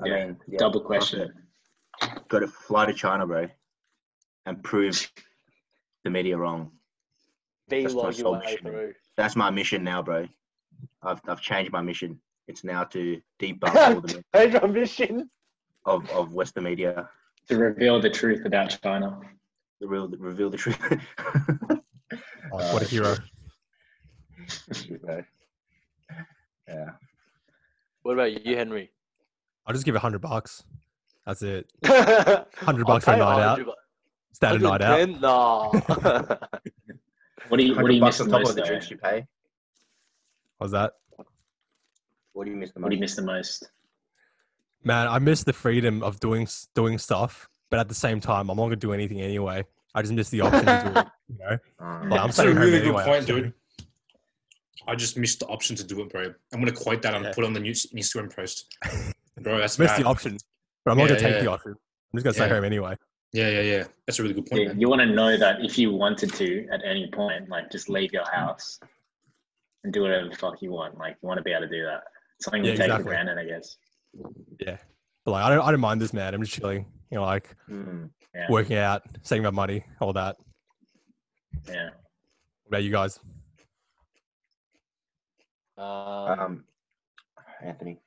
[0.00, 1.20] I Yeah, mean, yeah, Double question.
[1.20, 1.30] it.
[2.28, 3.46] Got to fly to China, bro,
[4.46, 5.10] and prove
[6.04, 6.70] the media wrong.
[7.68, 8.94] That's my sole mission.
[9.16, 10.26] That's my mission now, bro.
[11.02, 12.18] I've I've changed my mission.
[12.48, 15.30] It's now to debunk all the myths Change our mission.
[15.84, 17.08] of of Western media,
[17.48, 19.20] To reveal the truth about China.
[19.80, 20.78] the real reveal the truth.
[22.52, 23.16] Oh, what a hero.
[26.68, 26.90] Yeah.
[28.02, 28.90] What about you, Henry?
[29.66, 30.64] I'll just give it 100 bucks.
[31.26, 31.70] That's it.
[31.84, 33.60] Hundred bucks for a night out.
[34.32, 35.08] Standard night out.
[35.20, 35.70] Nah.
[37.48, 38.50] What do you What do 100 you bucks miss on the top most?
[38.50, 38.68] of the though?
[38.68, 39.26] drinks you pay.
[40.58, 40.92] What's that?
[42.32, 42.84] What do you miss the most?
[42.84, 43.70] What do you miss the most?
[44.84, 48.56] Man, I miss the freedom of doing doing stuff, but at the same time, I'm
[48.56, 49.64] not gonna do anything anyway.
[49.94, 51.06] I just miss the option to do it.
[51.28, 53.04] You know, Um, like, I'm That's a really good anyway.
[53.04, 53.52] point, dude.
[54.86, 56.32] I just missed the option to do it, bro.
[56.54, 57.32] I'm gonna quote that and Yeah.
[57.34, 58.74] put it on the news Instagram post.
[59.40, 60.38] Bro, that's Miss the option,
[60.84, 61.42] but I'm not gonna take yeah.
[61.42, 61.72] the option.
[61.72, 62.54] I'm just gonna stay Yeah.
[62.54, 62.96] home anyway.
[63.32, 63.84] Yeah, yeah, yeah.
[64.06, 66.68] That's a really good point, Yeah, you want to know that if you wanted to
[66.70, 68.78] at any point, like just leave your house
[69.84, 70.98] and do whatever the fuck you want.
[70.98, 72.02] Like you want to be able to do that.
[72.42, 73.04] Something Yeah, you take exactly.
[73.04, 73.76] for granted, I guess.
[74.60, 74.76] Yeah,
[75.24, 76.34] but like I don't, I don't mind this, man.
[76.34, 76.84] I'm just chilling.
[77.10, 78.10] You know, like mm.
[78.34, 78.46] Yeah.
[78.50, 80.36] working out, saving my money, all that.
[81.66, 81.84] Yeah.
[82.64, 83.18] What about you guys?
[85.78, 86.64] Um, Um,
[87.62, 87.98] Anthony.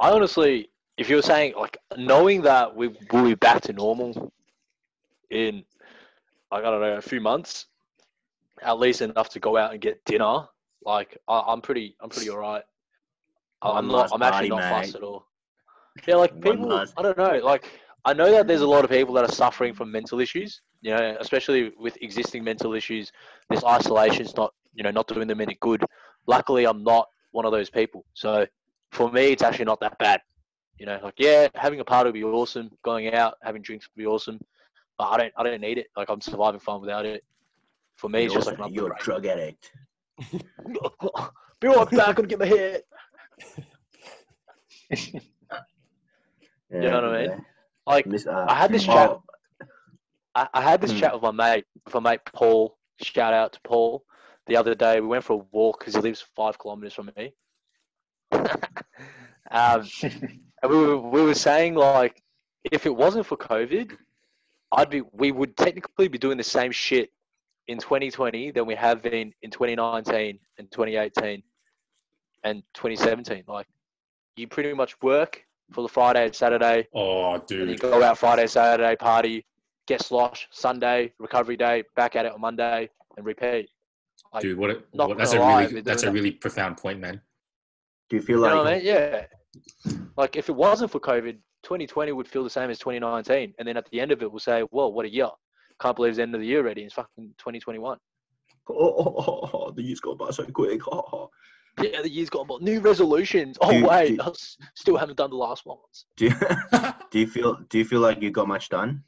[0.00, 4.32] I honestly, if you were saying like knowing that we will be back to normal
[5.30, 5.64] in,
[6.50, 7.66] like, I don't know, a few months,
[8.62, 10.46] at least enough to go out and get dinner.
[10.84, 12.64] Like I, I'm pretty, I'm pretty alright.
[13.62, 15.26] I'm not, I'm actually not fussed at all.
[16.06, 17.66] Yeah, like people, I don't know, like
[18.04, 20.62] I know that there's a lot of people that are suffering from mental issues.
[20.82, 23.12] You know, especially with existing mental issues,
[23.50, 25.84] this isolation's not, you know, not doing them any good.
[26.26, 28.04] Luckily, I'm not one of those people.
[28.14, 28.46] So
[28.92, 30.20] for me, it's actually not that bad.
[30.78, 32.70] You know, like yeah, having a party would be awesome.
[32.82, 34.40] Going out, having drinks would be awesome.
[34.96, 35.88] But I don't, I don't need it.
[35.96, 37.22] Like I'm surviving fine without it.
[37.96, 39.72] For me, it's You're, just like another you're a drug addict.
[41.60, 42.16] Be right back.
[42.16, 42.80] Gonna get my hair.
[46.72, 47.44] Yeah, know what I mean?
[47.86, 49.68] Like Miss, uh, I had this oh, chat.
[50.34, 50.98] I, I had this Hmm.
[50.98, 52.76] chat with my mate, with my mate Paul.
[53.02, 54.04] Shout out to Paul.
[54.50, 57.32] The other day, we went for a walk because he lives five kilometers from me.
[58.32, 62.20] um, and we were, we were saying like,
[62.64, 63.96] if it wasn't for COVID,
[64.72, 67.10] I'd be we would technically be doing the same shit
[67.68, 71.44] in 2020 than we have been in 2019 and 2018
[72.42, 73.44] and 2017.
[73.46, 73.68] Like,
[74.34, 77.78] you pretty much work for the Friday and Saturday, Oh, and you dude.
[77.80, 79.46] go out Friday, Saturday, party,
[79.86, 83.68] get slosh Sunday, recovery day, back at it on Monday, and repeat.
[84.32, 84.70] Like, Dude, what?
[84.70, 87.20] A, what that's a really that's a doing really profound point, man.
[88.08, 88.86] Do you feel You like know what I mean?
[88.86, 89.26] Yeah.
[90.16, 93.76] Like if it wasn't for COVID, 2020 would feel the same as 2019, and then
[93.76, 95.28] at the end of it, we'll say, "Well, what a year!
[95.80, 96.82] Can't believe it's the end of the year already.
[96.82, 97.98] It's fucking 2021."
[98.68, 100.80] oh, oh, oh, oh, the years go by so quick?
[100.92, 101.30] Oh, oh.
[101.82, 102.56] Yeah, the year's gone by.
[102.60, 103.56] New resolutions.
[103.60, 106.34] Oh Do you- wait, do- I s- still haven't done the last ones Do you,
[107.10, 109.02] do you feel do you feel like you got much done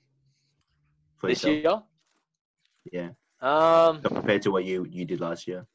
[1.19, 1.85] for this yourself?
[2.91, 3.03] year.
[3.05, 3.11] Yeah,
[3.43, 5.67] Um, compared to what you you did last year.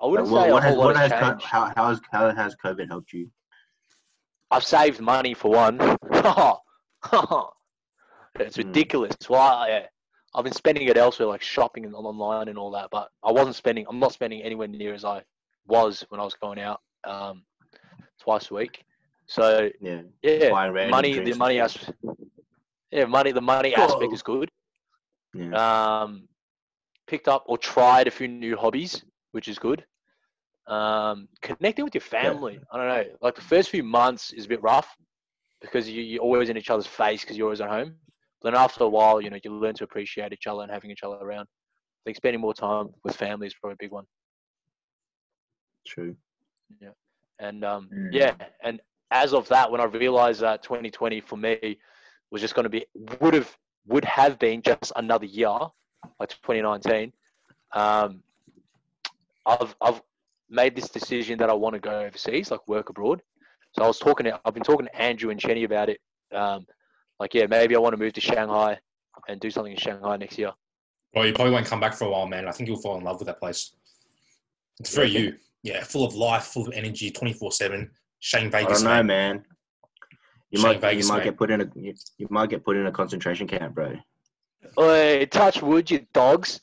[0.00, 1.88] I wouldn't Like, say what, a has, whole lot what has has co- how how
[1.88, 3.30] has how has COVID helped you?
[4.50, 5.78] I've saved money for one.
[8.40, 8.58] it's Hmm.
[8.58, 9.14] ridiculous.
[9.28, 9.86] Well, I, yeah,
[10.34, 12.88] I've been spending it elsewhere, like shopping and online and all that.
[12.90, 13.86] But I wasn't spending.
[13.88, 15.22] I'm not spending anywhere near as I
[15.66, 17.44] was when I was going out um,
[18.20, 18.84] twice a week.
[19.26, 20.50] So Yeah, yeah,
[20.90, 21.18] money.
[21.18, 21.92] The money aspect.
[22.90, 23.32] Yeah, money.
[23.32, 24.50] The money aspect is good.
[25.34, 26.00] Yeah.
[26.02, 26.28] Um,
[27.06, 29.84] picked up or tried a few new hobbies, which is good.
[30.66, 32.60] Um, connecting with your family.
[32.70, 33.04] I don't know.
[33.22, 34.94] Like the first few months is a bit rough
[35.62, 37.94] because you, you're always in each other's face because you're always at home.
[38.42, 40.90] But then after a while, you know, you learn to appreciate each other and having
[40.90, 41.42] each other around.
[41.46, 44.04] I think spending more time with family is probably a big one.
[45.86, 46.14] True.
[46.80, 46.90] Yeah.
[47.38, 48.10] And um, Mm.
[48.12, 51.78] yeah, and as of that, when I realized that 2020 for me
[52.30, 52.84] was just going to be
[53.20, 53.56] would have
[53.88, 55.58] would have been just another year,
[56.20, 57.12] like 2019.
[57.72, 58.22] Um,
[59.46, 60.02] I've I've
[60.50, 63.22] made this decision that I want to go overseas, like work abroad.
[63.72, 66.00] So I was talking to I've been talking to Andrew and Chenny about it.
[66.32, 66.66] Um,
[67.18, 68.78] like yeah, maybe I want to move to Shanghai
[69.28, 70.52] and do something in Shanghai next year.
[71.14, 72.46] Well, you probably won't come back for a while, man.
[72.46, 73.72] I think you'll fall in love with that place.
[74.78, 75.34] It's very you.
[75.62, 77.90] Yeah, full of life, full of energy, twenty four seven.
[78.20, 79.06] Shane I Vegas, don't know, mate.
[79.06, 79.44] man.
[80.50, 81.24] You Shane might Vegas, you might mate.
[81.24, 83.96] get put in a you, you might get put in a concentration camp, bro.
[84.78, 86.60] Oi, touch wood, you dogs.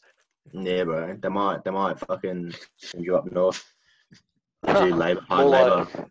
[0.52, 1.18] Yeah, bro.
[1.20, 3.64] They might they might fucking send you up north.
[4.66, 5.76] Do labor hard more labor.
[5.76, 6.08] like,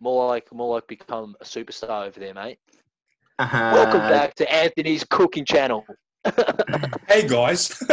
[0.00, 2.58] more like, more like become a superstar over there, mate.
[3.38, 5.84] Welcome Uh, back to Anthony's cooking channel.
[7.08, 7.80] Hey guys.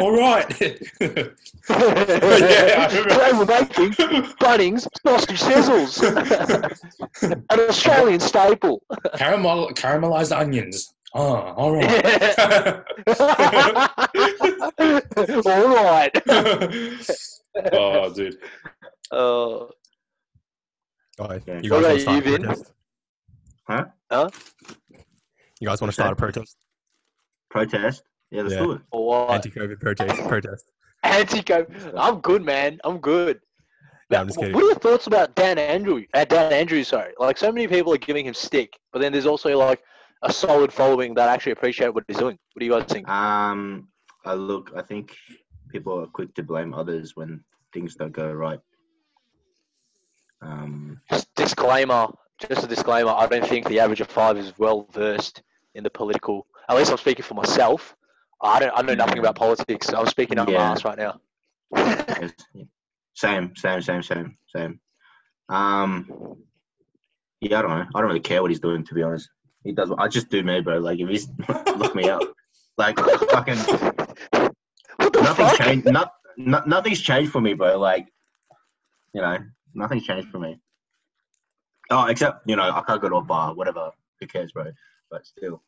[0.00, 0.48] All right.
[0.98, 1.30] Today
[1.68, 3.44] I remember.
[3.44, 3.90] we're making
[4.40, 6.02] Bunnings sausage sizzles,
[7.50, 8.82] an Australian staple.
[9.16, 10.94] Caramel caramelized onions.
[11.14, 12.04] Oh, all right.
[15.46, 16.12] All right.
[17.72, 18.36] oh, dude.
[19.10, 19.66] Uh,
[21.18, 22.42] Guys, you guys want to about start you, a Vin?
[22.42, 22.72] protest?
[23.66, 23.84] Huh?
[24.10, 24.28] Huh?
[25.60, 26.56] You guys want to start a protest?
[27.56, 28.02] Protest.
[28.30, 28.62] Yeah, let's Yeah.
[28.62, 28.80] do it.
[28.90, 29.30] what?
[29.30, 30.28] Anti-COVID protest.
[30.28, 30.70] Protest.
[31.02, 31.66] Anti-co.
[31.96, 32.78] I'm good, man.
[32.84, 33.40] I'm good.
[34.10, 34.54] No, I'm just kidding.
[34.54, 36.04] What are your thoughts about Dan Andrew?
[36.14, 37.12] Uh, Dan Andrews, sorry.
[37.18, 39.82] Like so many people are giving him stick, but then there's also like
[40.22, 42.38] a solid following that actually appreciate what he's doing.
[42.52, 43.08] What do you guys think?
[43.08, 43.88] Um,
[44.24, 44.70] I look.
[44.76, 45.16] I think
[45.70, 47.42] people are quick to blame others when
[47.72, 48.60] things don't go right.
[50.42, 53.10] Um, Just disclaimer, just a disclaimer.
[53.10, 55.42] I don't think the average of five is well versed
[55.74, 56.46] in the political.
[56.68, 57.96] At least I'm speaking for myself.
[58.42, 58.72] I don't.
[58.74, 59.92] I know nothing about politics.
[59.92, 61.20] I'm speaking out my ass right now.
[63.14, 64.80] same, same, same, same, same.
[65.48, 66.36] Um,
[67.40, 67.86] yeah, I don't know.
[67.94, 69.28] I don't really care what he's doing, to be honest.
[69.64, 69.90] He does.
[69.96, 70.78] I just do me, bro.
[70.78, 71.28] Like if he's
[71.76, 72.22] look me up,
[72.78, 73.56] like fucking
[75.02, 75.58] nothing's fuck?
[75.58, 75.86] changed.
[75.86, 77.78] Not, not nothing's changed for me, bro.
[77.78, 78.06] Like
[79.14, 79.38] you know,
[79.74, 80.58] nothing's changed for me.
[81.90, 83.54] Oh, except you know, I can't go to a bar.
[83.54, 83.90] Whatever.
[84.20, 84.66] Who cares, bro?
[85.10, 85.62] But still,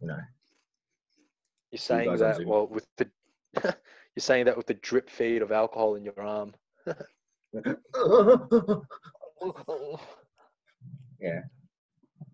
[0.00, 0.18] you know.
[1.70, 3.08] You're saying that well with the.
[3.64, 3.72] you're
[4.20, 6.54] saying that with the drip feed of alcohol in your arm.
[11.20, 11.40] yeah.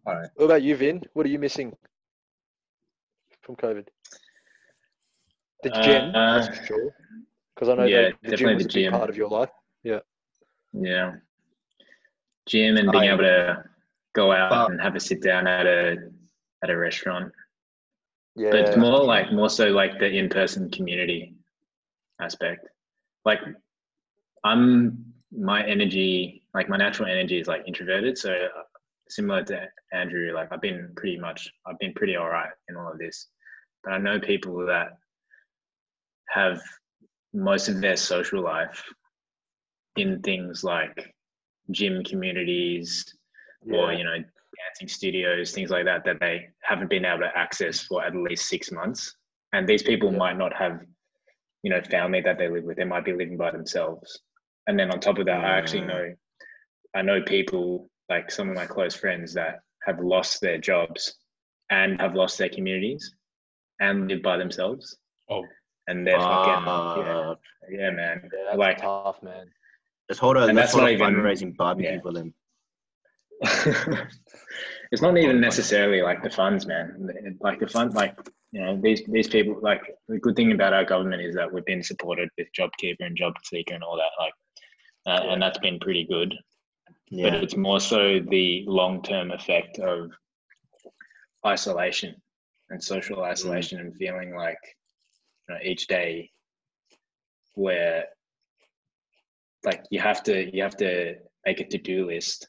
[0.06, 0.28] All right.
[0.34, 1.02] What about you, Vin?
[1.12, 1.76] What are you missing
[3.42, 3.86] from COVID?
[5.62, 6.94] The gym, Uh, that's for sure.
[7.54, 9.50] Because I know yeah, that the gym was the a big part of your life.
[9.82, 9.98] Yeah.
[10.72, 11.16] Yeah.
[12.46, 13.64] Gym and being I- able to
[14.14, 15.96] go out But- and have a sit down at a
[16.62, 17.32] at a restaurant.
[18.36, 18.50] Yeah.
[18.50, 21.34] But it's more like more so like the in person community
[22.20, 22.68] aspect.
[23.24, 23.40] Like
[24.44, 25.04] I'm
[25.36, 28.18] my energy, like my natural energy is like introverted.
[28.18, 28.62] So uh,
[29.08, 32.98] similar to Andrew, like I've been pretty much I've been pretty alright in all of
[32.98, 33.28] this.
[33.84, 34.98] But I know people that
[36.28, 36.60] have
[37.32, 38.82] most of their social life
[39.96, 41.14] in things like
[41.70, 43.04] gym communities
[43.70, 44.16] or you know
[44.66, 48.48] dancing studios things like that that they haven't been able to access for at least
[48.48, 49.14] six months
[49.52, 50.18] and these people Yeah.
[50.18, 50.80] might not have
[51.62, 54.20] you know family that they live with they might be living by themselves
[54.66, 56.14] and then on top of that i actually know
[56.94, 61.14] i know people like some of my close friends that have lost their jobs
[61.70, 63.14] and have lost their communities
[63.80, 64.96] and live by themselves.
[65.30, 65.44] Oh.
[65.86, 67.34] and they're fucking yeah,
[67.70, 68.20] yeah, man.
[68.24, 69.46] Yeah, that's like tough, man.
[70.08, 72.00] let's hold a And let's that's not even- fundraising barbecue yeah.
[72.00, 72.34] for them.
[74.92, 77.08] it's not even necessarily like the funds, man.
[77.40, 78.16] Like the fund, like
[78.52, 79.58] you know, these these people.
[79.62, 83.18] Like the good thing about our government is that we've been supported with JobKeeper and
[83.18, 84.10] JobSeeker and all that.
[84.18, 84.34] Like,
[85.06, 86.34] uh, and that's been pretty good.
[87.10, 90.10] But it's more so the long term effect of
[91.44, 92.14] isolation
[92.68, 94.58] and social isolation and feeling like
[95.48, 96.30] you know, each day
[97.54, 98.04] where
[99.64, 102.48] like you have to you have to make a to do list.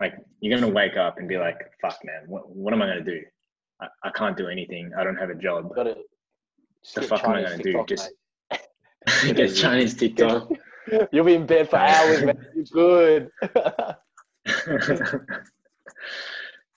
[0.00, 3.04] Like you're gonna wake up and be like, "Fuck, man, what what am I gonna
[3.04, 3.20] do?
[3.80, 4.90] I, I can't do anything.
[4.98, 5.74] I don't have a job.
[5.74, 5.96] Got.
[6.94, 7.84] The fuck am I gonna do?
[7.88, 8.10] Just
[9.34, 10.16] get Chinese mate.
[10.16, 10.50] TikTok."
[11.12, 12.46] You'll be in bed for hours, man.
[12.54, 13.30] You're good.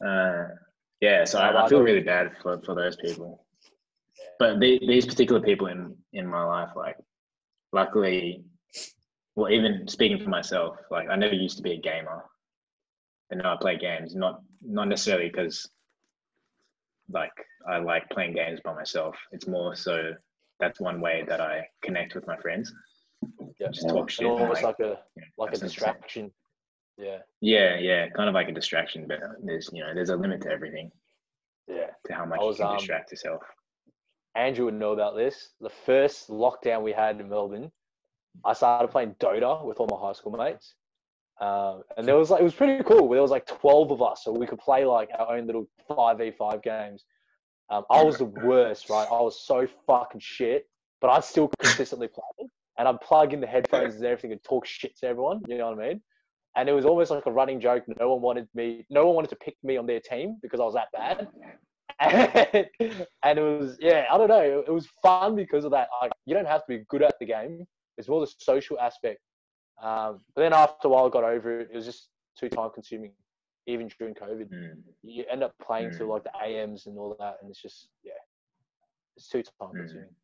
[0.05, 0.43] uh,
[1.01, 3.45] yeah, so I, I feel really bad for, for those people.
[4.39, 6.95] But the, these particular people in, in my life, like,
[7.73, 8.43] luckily,
[9.35, 12.23] well, even speaking for myself, like, I never used to be a gamer.
[13.29, 15.69] And now I play games, not not necessarily because,
[17.09, 17.33] like,
[17.69, 19.15] I like playing games by myself.
[19.31, 20.13] It's more so
[20.59, 22.73] that's one way that I connect with my friends.
[23.59, 23.67] yeah.
[23.71, 24.27] Just talk shit.
[24.27, 26.31] And almost like, like a you know, like a distraction.
[26.97, 30.41] Yeah, Yeah, yeah, kind of like a distraction, but there's you know there's a limit
[30.41, 30.89] to everything,
[31.67, 31.91] yeah.
[32.07, 33.43] to how much was, you can um, distract yourself.
[34.35, 35.49] Andrew would know about this.
[35.61, 37.71] The first lockdown we had in Melbourne,
[38.45, 40.73] I started playing Dota with all my high school mates.
[41.39, 43.09] Um, and there was like it was pretty cool.
[43.09, 46.17] There was like twelve of us, so we could play like our own little five
[46.17, 47.05] v five games.
[47.69, 49.07] Um, I was the worst, right?
[49.09, 50.67] I was so fucking shit,
[51.01, 52.49] but I still consistently played.
[52.79, 55.41] And I'd plug in the headphones and everything and talk shit to everyone.
[55.47, 56.01] You know what I mean?
[56.55, 57.83] And it was almost like a running joke.
[57.99, 58.85] No one wanted me.
[58.89, 61.27] No one wanted to pick me on their team because I was that bad.
[61.99, 62.67] And,
[63.23, 64.63] and it was yeah, I don't know.
[64.65, 65.87] It was fun because of that.
[66.01, 67.65] Like you don't have to be good at the game.
[67.97, 69.19] It's more the social aspect.
[69.81, 71.69] Um, but then after a while, I got over it.
[71.71, 73.11] It was just too time consuming,
[73.67, 74.49] even during COVID.
[74.51, 74.77] Mm.
[75.03, 76.13] You end up playing till Mm.
[76.13, 78.13] like the AMs and all that, and it's just yeah,
[79.15, 79.77] it's too time Mm.
[79.79, 80.15] consuming.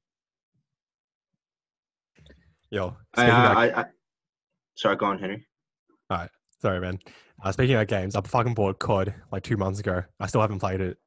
[2.72, 3.86] Yo, I, speaking about, I, I,
[4.76, 5.46] sorry, go on, Henry.
[6.10, 7.00] All right, sorry, man.
[7.44, 10.04] Uh, speaking of games, I fucking bought COD like two months ago.
[10.20, 10.98] I still haven't played it.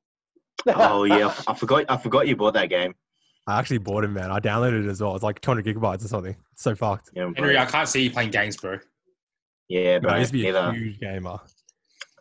[0.69, 1.85] Oh yeah, I forgot.
[1.89, 2.95] I forgot you bought that game.
[3.47, 4.31] I actually bought it, man.
[4.33, 5.15] I downloaded it as well.
[5.15, 6.35] It's like 200 gigabytes or something.
[6.53, 7.11] It's so fucked.
[7.15, 7.31] Yeah.
[7.37, 8.79] Henry, I can't see you playing games, bro.
[9.69, 10.17] yeah, Bro, bro.
[10.17, 10.73] I used to be a neither.
[10.73, 11.39] huge gamer.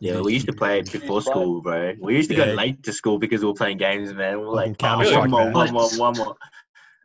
[0.00, 1.94] Yeah, we used to play it before school, bro.
[2.00, 2.46] We used to Yeah.
[2.46, 4.38] go late to school because we were playing games, man.
[4.40, 6.36] We were like, Fucking oh, Counter-Strike, one more, one more, one more,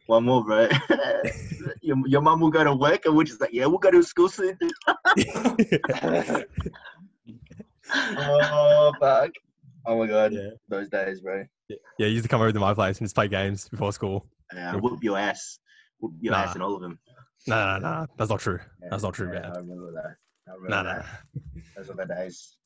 [0.08, 0.68] one more, bro.
[1.82, 4.04] your your mum will go to work, and we're just like, yeah, we'll go to
[4.04, 4.58] school soon.
[7.94, 9.32] oh fuck!
[9.86, 10.50] Oh my god, yeah.
[10.70, 11.44] those days, bro.
[11.98, 14.26] Yeah, you used to come over to my place and just play games before school.
[14.54, 15.60] Yeah, whoop your ass,
[16.00, 16.40] whoop your Nah.
[16.40, 17.00] ass, and all of them.
[17.48, 18.08] No, no, no.
[18.18, 18.60] That's not true.
[18.90, 19.52] That's not true, yeah, man.
[19.52, 20.16] I remember that.
[20.48, 21.06] I remember No, that.
[21.46, 21.62] no.
[21.78, 22.58] Those were the days.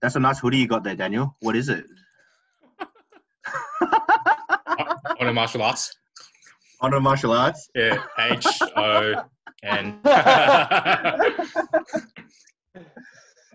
[0.00, 1.36] That's a nice hoodie you got there, Daniel.
[1.40, 1.84] What is it?
[5.20, 5.94] On martial arts.
[6.80, 7.68] Honor martial arts.
[7.74, 8.46] Yeah, H
[8.76, 9.14] O
[9.62, 10.00] N.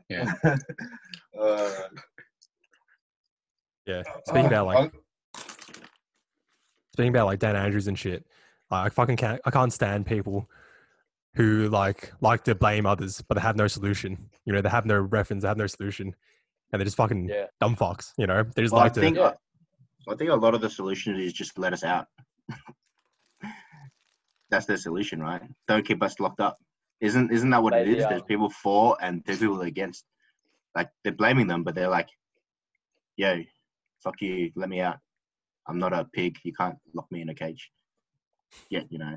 [0.10, 0.34] yeah.
[1.38, 1.72] Uh,
[3.88, 4.04] Yeah.
[4.26, 4.92] Speaking about like I'll-
[6.94, 8.26] speaking about like Dan Andrews and shit,
[8.70, 9.40] like, I fucking can't.
[9.46, 10.50] I can't stand people
[11.36, 14.30] who like like to blame others, but they have no solution.
[14.46, 16.08] You know, they have no reference, they have no solution,
[16.72, 17.46] and they're just fucking Yeah.
[17.62, 18.12] dumb fucks.
[18.18, 19.00] You know, they just well, I like to.
[19.00, 19.34] think Yeah.
[20.10, 22.08] I think a lot of the solution is just let us out.
[24.50, 25.42] That's their solution, right?
[25.68, 26.58] Don't keep us locked up.
[27.02, 28.06] Isn't isn't that what it Maybe, is?
[28.06, 30.06] uh, There's people for and there's people against.
[30.76, 32.10] Like they're blaming them, but they're like,
[33.18, 33.42] "Yo,
[34.08, 34.98] fuck you, let me out.
[35.68, 36.38] I'm not a pig.
[36.44, 37.72] You can't lock me in a cage."
[38.70, 39.16] Yeah, you know,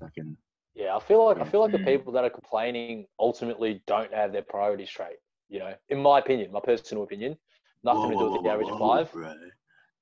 [0.00, 0.36] fucking
[0.74, 4.32] Yeah, I feel like I feel like the people that are complaining ultimately don't have
[4.32, 5.18] their priorities straight.
[5.48, 7.36] You know, in my opinion, my personal opinion,
[7.82, 9.12] nothing to do with the average of five.
[9.12, 9.32] bro.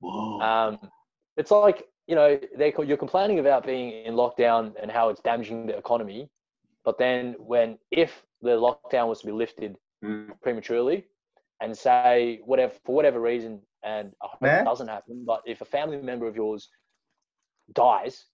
[0.01, 0.41] Whoa.
[0.41, 0.91] Um,
[1.37, 5.67] it's like you know they you're complaining about being in lockdown and how it's damaging
[5.67, 6.29] the economy,
[6.85, 10.33] but then when if the lockdown was to be lifted Mm.
[10.43, 11.07] prematurely,
[11.62, 14.62] and say whatever for whatever reason, and I hope Man.
[14.62, 16.70] it doesn't happen, but if a family member of yours
[17.74, 18.26] dies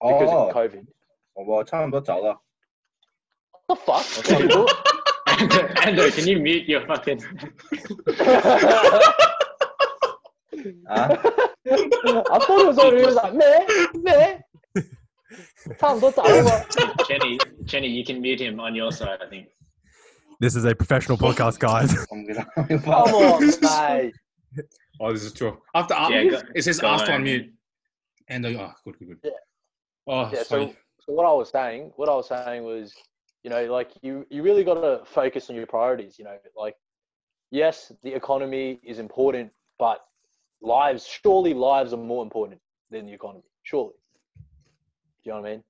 [0.00, 0.86] because oh, of COVID,
[1.34, 2.40] well, 差唔多走了。
[3.66, 4.04] what the fuck?
[5.86, 7.20] Andrew, can you mute your fucking?
[10.88, 11.08] 啊？
[11.70, 13.66] I thought it was already it was like meh
[14.02, 14.40] meh.
[15.78, 16.66] 差不多走了。
[17.06, 19.18] Jenny, Jenny, you can mute him on your side.
[19.20, 19.48] I think.
[20.43, 21.95] This is a professional podcast, guys.
[22.11, 22.45] I'm gonna.
[22.81, 23.39] Come on,
[24.01, 24.13] mate.
[24.99, 25.57] Oh, this is true.
[25.73, 27.23] After uh, Yeah, go- it says after on.
[27.23, 27.53] mute,
[28.27, 29.19] and they, oh, good, good, good.
[29.23, 29.31] Yeah.
[30.05, 30.43] Oh, yeah.
[30.43, 32.93] So, so what I was saying, what I was saying was,
[33.45, 36.19] you know, like you, you really got to focus on your priorities.
[36.19, 36.75] You know, like
[37.51, 40.01] yes, the economy is important, but
[40.61, 42.59] lives, surely lives are more important
[42.91, 43.45] than the economy.
[43.63, 43.93] Surely.
[44.35, 44.41] Do
[45.23, 45.63] you know what I mean?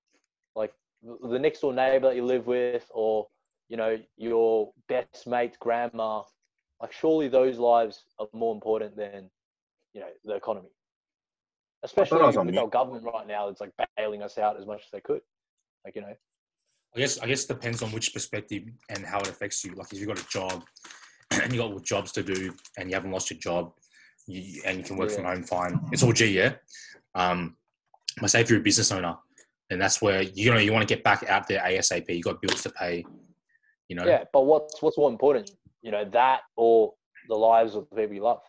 [0.56, 3.28] Like the the next door neighbor that you live with, or
[3.70, 6.22] you know, your best mate's grandma.
[6.82, 9.30] Like surely those lives are more important than,
[9.94, 10.70] you know, the economy.
[11.84, 12.58] Especially with on mute.
[12.58, 15.22] our government right now, it's like bailing us out as much as they could.
[15.86, 16.14] Like you know,
[16.96, 19.74] I guess I guess it depends on which perspective and how it affects you.
[19.74, 20.64] Like if you've got a job
[21.32, 23.74] and you got jobs to do and you haven't lost your job,
[24.28, 25.80] you, and you can work from home fine.
[25.92, 26.54] It's all G, yeah.
[27.16, 27.58] Um,
[28.22, 29.16] but say if you're a business owner,
[29.70, 32.16] then that's where you know you want to get back out there ASAP.
[32.16, 33.04] You got bills to pay.
[33.94, 34.06] You know.
[34.08, 34.24] yeah.
[34.34, 35.52] But what's what's more important?
[35.84, 36.94] You know, that or
[37.30, 38.42] the lives of the people you love.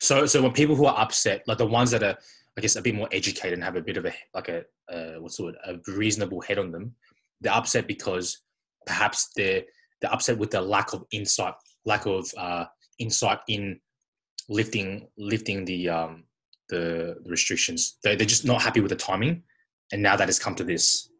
[0.00, 2.16] So so when people who are upset, like the ones that are
[2.56, 4.58] I guess a bit more educated and have a bit of a like a
[4.92, 6.94] uh, what's the word a reasonable head on them,
[7.40, 8.40] they're upset because
[8.86, 9.62] perhaps they're
[10.00, 11.54] they're upset with the lack of insight,
[11.84, 12.66] lack of uh,
[13.00, 13.80] insight in
[14.48, 16.22] lifting lifting the um,
[16.68, 17.98] the restrictions.
[18.04, 19.42] They they're just not happy with the timing,
[19.92, 21.10] and now that has come to this,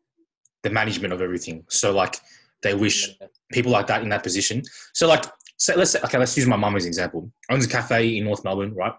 [0.62, 1.64] the management of everything.
[1.68, 2.20] So like
[2.62, 3.09] they wish
[3.52, 4.62] people like that in that position.
[4.94, 5.24] So like,
[5.76, 7.30] let's say, okay, let's use my mum as an example.
[7.50, 8.94] Owns a cafe in North Melbourne, right?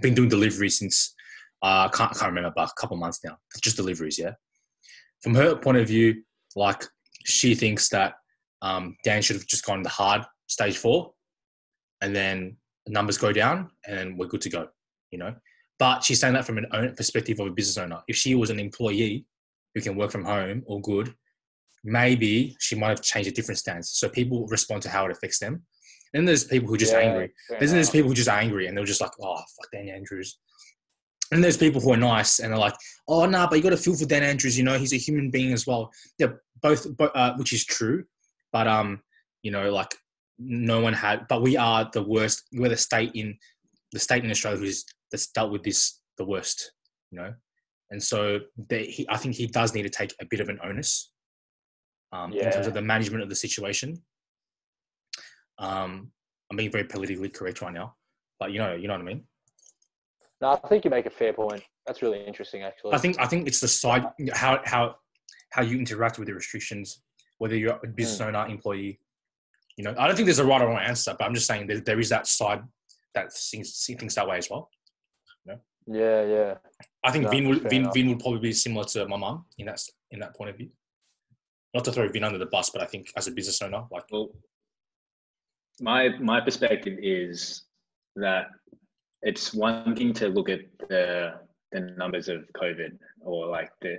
[0.00, 1.14] Been doing deliveries since
[1.62, 3.38] uh, can't can't remember, but a couple months now.
[3.62, 4.32] Just deliveries, yeah.
[5.22, 6.22] From her point of view,
[6.54, 6.84] like
[7.24, 8.14] she thinks that
[8.62, 11.12] um, Dan should have just gone to hard stage four,
[12.02, 14.68] and then the numbers go down, and we're good to go.
[15.10, 15.34] You know,
[15.78, 18.02] but she's saying that from an own perspective of a business owner.
[18.06, 19.24] If she was an employee
[19.74, 21.14] who can work from home, all good,
[21.86, 23.90] maybe she might have changed a different stance.
[23.90, 25.62] So people respond to how it affects them.
[26.12, 27.32] Then there's people who are just Yeah, angry.
[27.48, 29.88] fair There's, there's people who are just angry and they're just like, oh, fuck Dan
[29.88, 30.38] Andrews.
[31.32, 32.74] And there's people who are nice and they're like,
[33.08, 34.58] oh, nah, but you got to feel for Dan Andrews.
[34.58, 35.90] You know, he's a human being as well.
[36.18, 36.28] Yeah,
[36.60, 38.04] both, bo- uh, which is true.
[38.52, 39.02] But, um,
[39.42, 39.94] you know, like
[40.38, 42.44] no one had, but we are the worst.
[42.52, 43.38] We're the state in
[43.92, 46.72] the state in Australia who's that's dealt with this the worst,
[47.10, 47.32] you know.
[47.90, 50.58] And so they, he, I think he does need to take a bit of an
[50.62, 51.12] onus
[52.12, 54.02] um, in terms of the management of the situation.
[55.58, 56.10] Um,
[56.50, 57.96] I'm being very politically correct right now,
[58.38, 59.24] but you know, you know what I mean.
[60.40, 61.62] No, I think you make a fair point.
[61.86, 62.92] That's really interesting, actually.
[62.94, 64.04] I think I think it's the side
[64.34, 64.96] how how
[65.50, 67.02] how you interact with the restrictions,
[67.38, 68.26] whether you're a business Mm.
[68.26, 69.00] owner, employee.
[69.76, 71.66] You know, I don't think there's a right or wrong answer, but I'm just saying
[71.66, 72.62] there, there is that side
[73.14, 74.70] that sees, see things that way as well.
[75.88, 76.54] Yeah, yeah.
[77.04, 77.94] I think No, Vin, would, Vin, enough.
[77.94, 79.80] Vin would probably be similar to my mum in that
[80.10, 80.70] in that point of view.
[81.74, 84.04] Not to throw Vin under the bus, but I think as a business owner, like
[84.10, 84.30] Well,
[85.80, 87.64] my my perspective is
[88.16, 88.46] that
[89.22, 91.34] it's one thing to look at the
[91.72, 93.98] the numbers of COVID or like the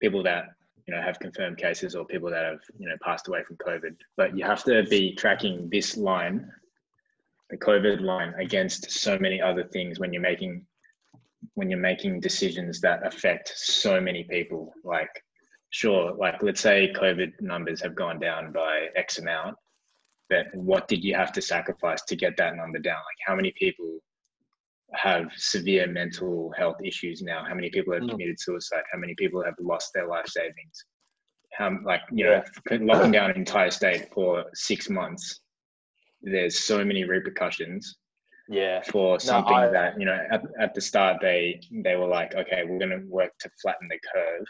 [0.00, 0.50] people that
[0.86, 3.96] you know have confirmed cases or people that have you know passed away from COVID,
[4.16, 6.48] but you have to be tracking this line,
[7.50, 10.64] the COVID line, against so many other things when you're making
[11.54, 14.72] when you're making decisions that affect so many people.
[14.84, 15.22] Like,
[15.80, 19.56] sure, like let's say COVID numbers have gone down by X amount
[20.28, 22.96] but what did you have to sacrifice to get that number down?
[23.10, 23.90] Like how many people
[25.06, 27.44] have severe mental health issues now?
[27.48, 28.10] How many people have Mm.
[28.10, 28.82] committed suicide?
[28.92, 30.76] How many people have lost their life savings?
[31.58, 32.42] How like you know
[32.90, 35.24] locking down an entire state for six months?
[36.22, 37.82] There's so many repercussions
[38.48, 38.78] Yeah.
[38.92, 41.40] for something I- that you know at, at the start they
[41.86, 44.46] they were like okay we're going to work to flatten the curve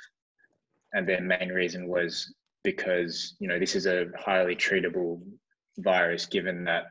[0.97, 2.35] and their main reason was
[2.65, 5.21] because you know this is a highly treatable
[5.79, 6.85] virus given that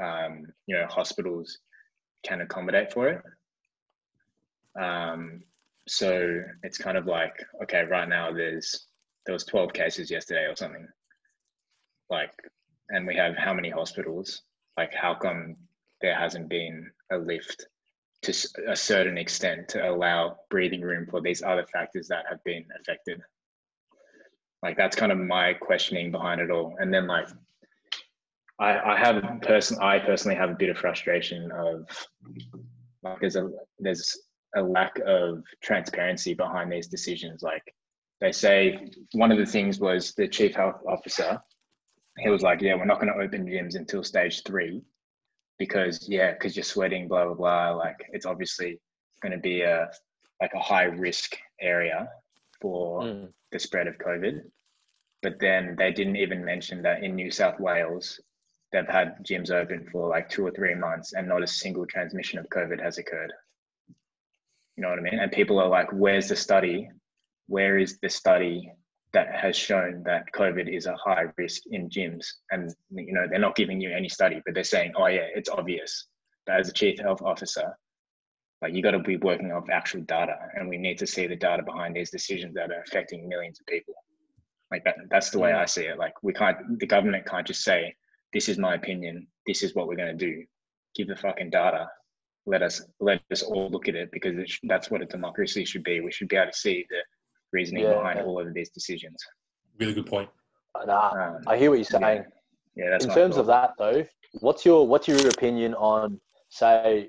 [0.00, 1.58] um, you know hospitals
[2.24, 3.22] can accommodate for it.
[4.80, 5.42] Um,
[5.88, 8.86] so it's kind of like okay right now there's
[9.26, 10.86] there was 12 cases yesterday or something.
[12.08, 12.32] Like
[12.90, 14.42] and we have how many hospitals?
[14.76, 15.56] Like how come
[16.00, 17.66] there hasn't been a lift
[18.24, 22.64] to a certain extent to allow breathing room for these other factors that have been
[22.80, 23.20] affected.
[24.62, 26.74] Like that's kind of my questioning behind it all.
[26.78, 27.28] And then like
[28.58, 31.86] I, I have person I personally have a bit of frustration of
[33.02, 34.18] like there's a there's
[34.56, 37.42] a lack of transparency behind these decisions.
[37.42, 37.62] Like
[38.20, 41.38] they say one of the things was the chief health officer,
[42.18, 44.82] he was like, Yeah, we're not gonna open gyms until stage three
[45.58, 47.70] because yeah, because you're sweating, blah blah blah.
[47.70, 48.80] Like it's obviously
[49.22, 49.88] going to be a
[50.40, 52.08] like a high risk area
[52.60, 53.32] for Mm.
[53.52, 54.40] the spread of COVID.
[55.22, 58.20] But then they didn't even mention that in New South Wales,
[58.72, 62.38] they've had gyms open for like two or three months and not a single transmission
[62.38, 63.32] of COVID has occurred.
[64.76, 65.18] You know what I mean?
[65.20, 66.90] And people are like, where's the study?
[67.46, 68.70] Where is the study
[69.14, 72.26] that has shown that COVID is a high risk in gyms?
[72.50, 75.48] And, you know, they're not giving you any study, but they're saying, oh, yeah, it's
[75.48, 76.06] obvious.
[76.46, 77.74] But as a chief health officer,
[78.64, 81.36] like you got to be working off actual data and we need to see the
[81.36, 83.94] data behind these decisions that are affecting millions of people
[84.70, 87.62] like that that's the way i see it like we can't the government can't just
[87.62, 87.94] say
[88.32, 90.42] this is my opinion this is what we're going to do
[90.96, 91.86] give the fucking data
[92.46, 96.00] let us let us all look at it because that's what a democracy should be
[96.00, 96.98] we should be able to see the
[97.58, 97.94] reasoning Yeah.
[97.98, 99.18] behind all of these decisions
[99.80, 100.30] Really good point.
[100.86, 102.24] Nah, um, I hear what you're saying.
[102.76, 103.40] yeah that's in terms thought.
[103.42, 104.04] of that though
[104.46, 107.08] what's your what's your opinion on say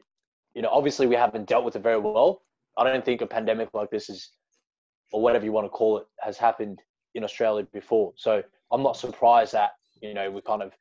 [0.56, 2.30] you know obviously we haven't dealt with it very well
[2.78, 4.20] i don't think a pandemic like this is
[5.14, 6.78] or whatever you want to call it has happened
[7.16, 8.32] in australia before so
[8.72, 9.72] i'm not surprised that
[10.02, 10.72] you know we kind of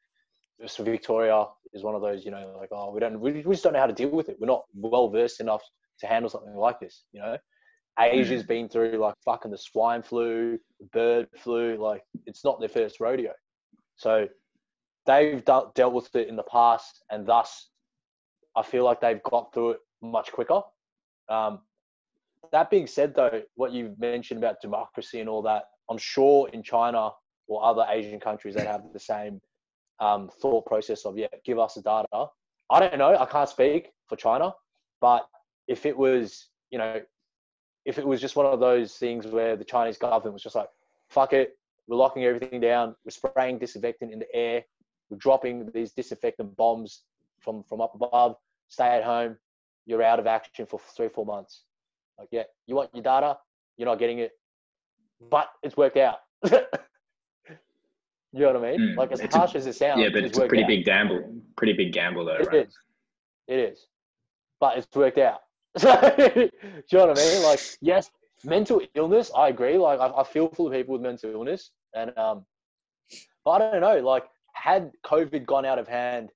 [0.66, 1.38] so victoria
[1.72, 3.84] is one of those you know like oh we don't we, we just don't know
[3.84, 5.62] how to deal with it we're not well versed enough
[6.00, 7.36] to handle something like this you know
[8.00, 10.58] asia's been through like fucking the swine flu
[10.92, 13.32] bird flu like it's not their first rodeo
[13.96, 14.26] so
[15.06, 17.70] they've de- dealt with it in the past, and thus
[18.56, 20.60] I feel like they've got through it much quicker.
[21.28, 21.60] Um,
[22.52, 26.62] that being said, though, what you've mentioned about democracy and all that, I'm sure in
[26.62, 27.10] China
[27.46, 29.40] or other Asian countries they have the same
[30.00, 32.26] um, thought process of yeah, give us the data.
[32.70, 33.16] I don't know.
[33.16, 34.52] I can't speak for China,
[35.00, 35.26] but
[35.68, 37.00] if it was, you know,
[37.84, 40.68] if it was just one of those things where the Chinese government was just like,
[41.08, 41.56] fuck it,
[41.86, 44.64] we're locking everything down, we're spraying disinfectant in the air,
[45.10, 47.02] we're dropping these disinfectant bombs
[47.40, 48.36] from from up above.
[48.68, 49.36] Stay at home.
[49.86, 51.64] You're out of action for three four months.
[52.18, 53.36] Like yeah, you want your data,
[53.76, 54.32] you're not getting it,
[55.30, 56.20] but it's worked out.
[56.44, 56.60] you
[58.32, 58.80] know what I mean?
[58.80, 60.68] Mm, like as it's a- harsh as it sounds, yeah but it's a pretty out.
[60.68, 61.22] big gamble
[61.56, 62.78] pretty big gamble though It right is.
[63.46, 63.86] It is.
[64.58, 65.40] But it's worked out.
[65.78, 67.42] Do you know what I mean?
[67.42, 68.10] Like, yes,
[68.44, 69.76] mental illness, I agree.
[69.76, 71.70] Like, I, I feel for the people with mental illness.
[71.94, 72.44] And, um,
[73.44, 73.98] but I don't know.
[74.00, 76.30] Like, had COVID gone out of hand,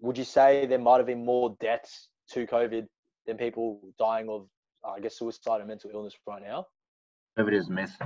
[0.00, 2.86] would you say there might have been more deaths to COVID
[3.26, 4.46] than people dying of,
[4.84, 6.66] uh, I guess, suicide and mental illness right now?
[7.38, 7.96] COVID is a myth.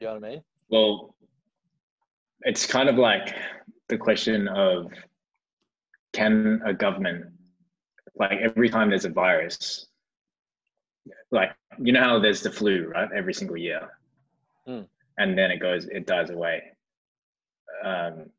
[0.00, 0.42] You know what I mean?
[0.68, 1.14] Well,
[2.42, 3.34] it's kind of like
[3.88, 4.90] the question of
[6.12, 7.26] can a government,
[8.16, 9.86] like every time there's a virus,
[11.30, 13.08] like you know how there's the flu, right?
[13.14, 13.90] Every single year,
[14.68, 14.86] Mm.
[15.18, 16.62] and then it goes, it dies away.
[17.84, 18.30] Um,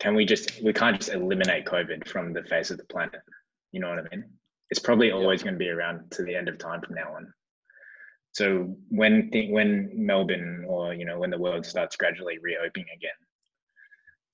[0.00, 3.20] can we just, we can't just eliminate COVID from the face of the planet?
[3.70, 4.24] You know what I mean?
[4.70, 7.32] It's probably always going to be around to the end of time from now on.
[8.32, 13.10] So when th- when Melbourne or you know when the world starts gradually reopening again,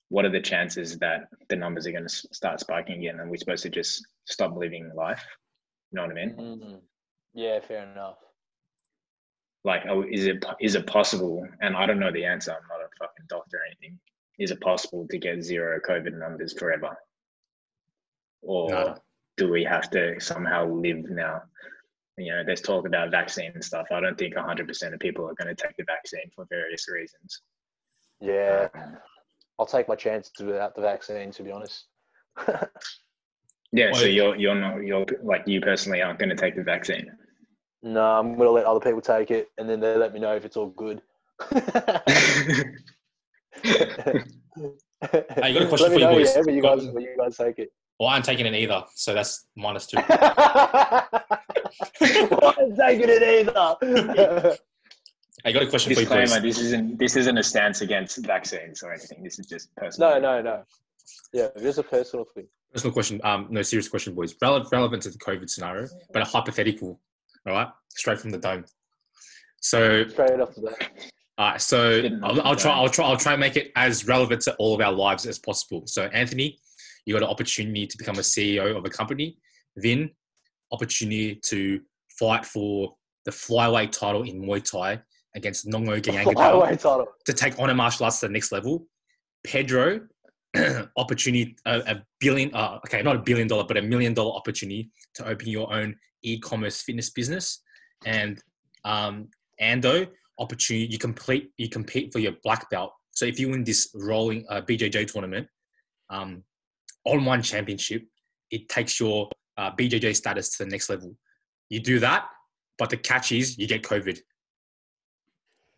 [0.09, 3.19] what are the chances that the numbers are going to start spiking again?
[3.19, 5.23] And we're supposed to just stop living life?
[5.91, 6.35] You know what I mean?
[6.35, 6.81] Mhm.
[7.33, 8.17] Yeah, fair enough.
[9.63, 11.45] Like, oh, is it is it possible?
[11.61, 12.51] And I don't know the answer.
[12.51, 13.99] I'm not a fucking doctor or anything.
[14.39, 16.95] Is it possible to get zero COVID numbers forever,
[18.41, 18.97] or No.
[19.35, 21.41] do we have to somehow live now?
[22.17, 23.87] You know, there's talk about vaccine and stuff.
[23.91, 27.41] I don't think 100% of people are going to take the vaccine for various reasons.
[28.19, 28.69] Yeah.
[29.59, 31.85] I'll take my chances without the vaccine, to be honest.
[33.73, 37.11] Yeah, so you're you're not you're like you personally aren't going to take the vaccine.
[37.83, 40.45] No, I'm gonna let other people take it, and then they let me know if
[40.45, 41.01] it's all good.
[44.99, 46.35] Hey, you got a question let me for you know, boys.
[46.35, 47.69] Yeah, you guys, when you guys take it.
[47.99, 49.97] Well, I'm taking it either, so that's minus two.
[50.09, 51.07] well,
[52.01, 54.57] I'm taking it either.
[55.45, 56.31] I got a question for you boys.
[56.31, 59.23] Disclaimer: This isn't this isn't a stance against vaccines or anything.
[59.23, 60.11] This is just personal.
[60.11, 60.63] no, no, no.
[61.33, 62.47] Yeah, it is a personal thing.
[62.73, 63.21] Personal question.
[63.23, 64.35] Um, no serious question, boys.
[64.41, 66.99] Relevant, relevant to the COVID scenario, but a hypothetical.
[67.47, 68.65] All right, straight from the dome.
[69.61, 70.91] So, Straight off the bat.
[71.37, 72.71] uh, so I'll, I'll try.
[72.71, 73.05] I'll try.
[73.05, 75.83] I'll try and make it as relevant to all of our lives as possible.
[75.85, 76.59] So, Anthony,
[77.05, 79.37] you got an opportunity to become a CEO of a company.
[79.77, 80.09] Vin,
[80.71, 81.81] opportunity to
[82.19, 85.01] fight for the flyweight title in Muay Thai
[85.37, 87.07] against Nong-O title.
[87.25, 88.85] to take honor martial arts to the next level.
[89.45, 90.01] Pedro,
[90.97, 94.89] opportunity a, a billion, uh, okay, not a billion dollar, but a million dollar opportunity
[95.13, 97.61] to open your own e-commerce fitness business.
[98.05, 98.41] And
[98.83, 99.29] um,
[99.61, 100.07] Ando,
[100.39, 102.91] opportunity you complete you compete for your black belt.
[103.11, 105.47] So if you win this rolling uh, BJJ tournament,
[106.09, 106.43] um,
[107.05, 108.03] on one championship,
[108.51, 111.15] it takes your uh, BJJ status to the next level.
[111.69, 112.25] You do that,
[112.77, 114.19] but the catch is you get COVID.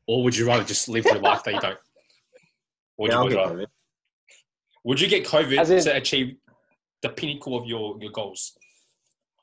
[0.10, 1.78] Or would you rather just live your life that you don't?
[2.98, 3.56] Would Yeah, you, would get rather?
[3.58, 3.66] COVID.
[4.86, 6.36] Would you get COVID in- to achieve
[7.04, 8.58] the pinnacle of your, your goals?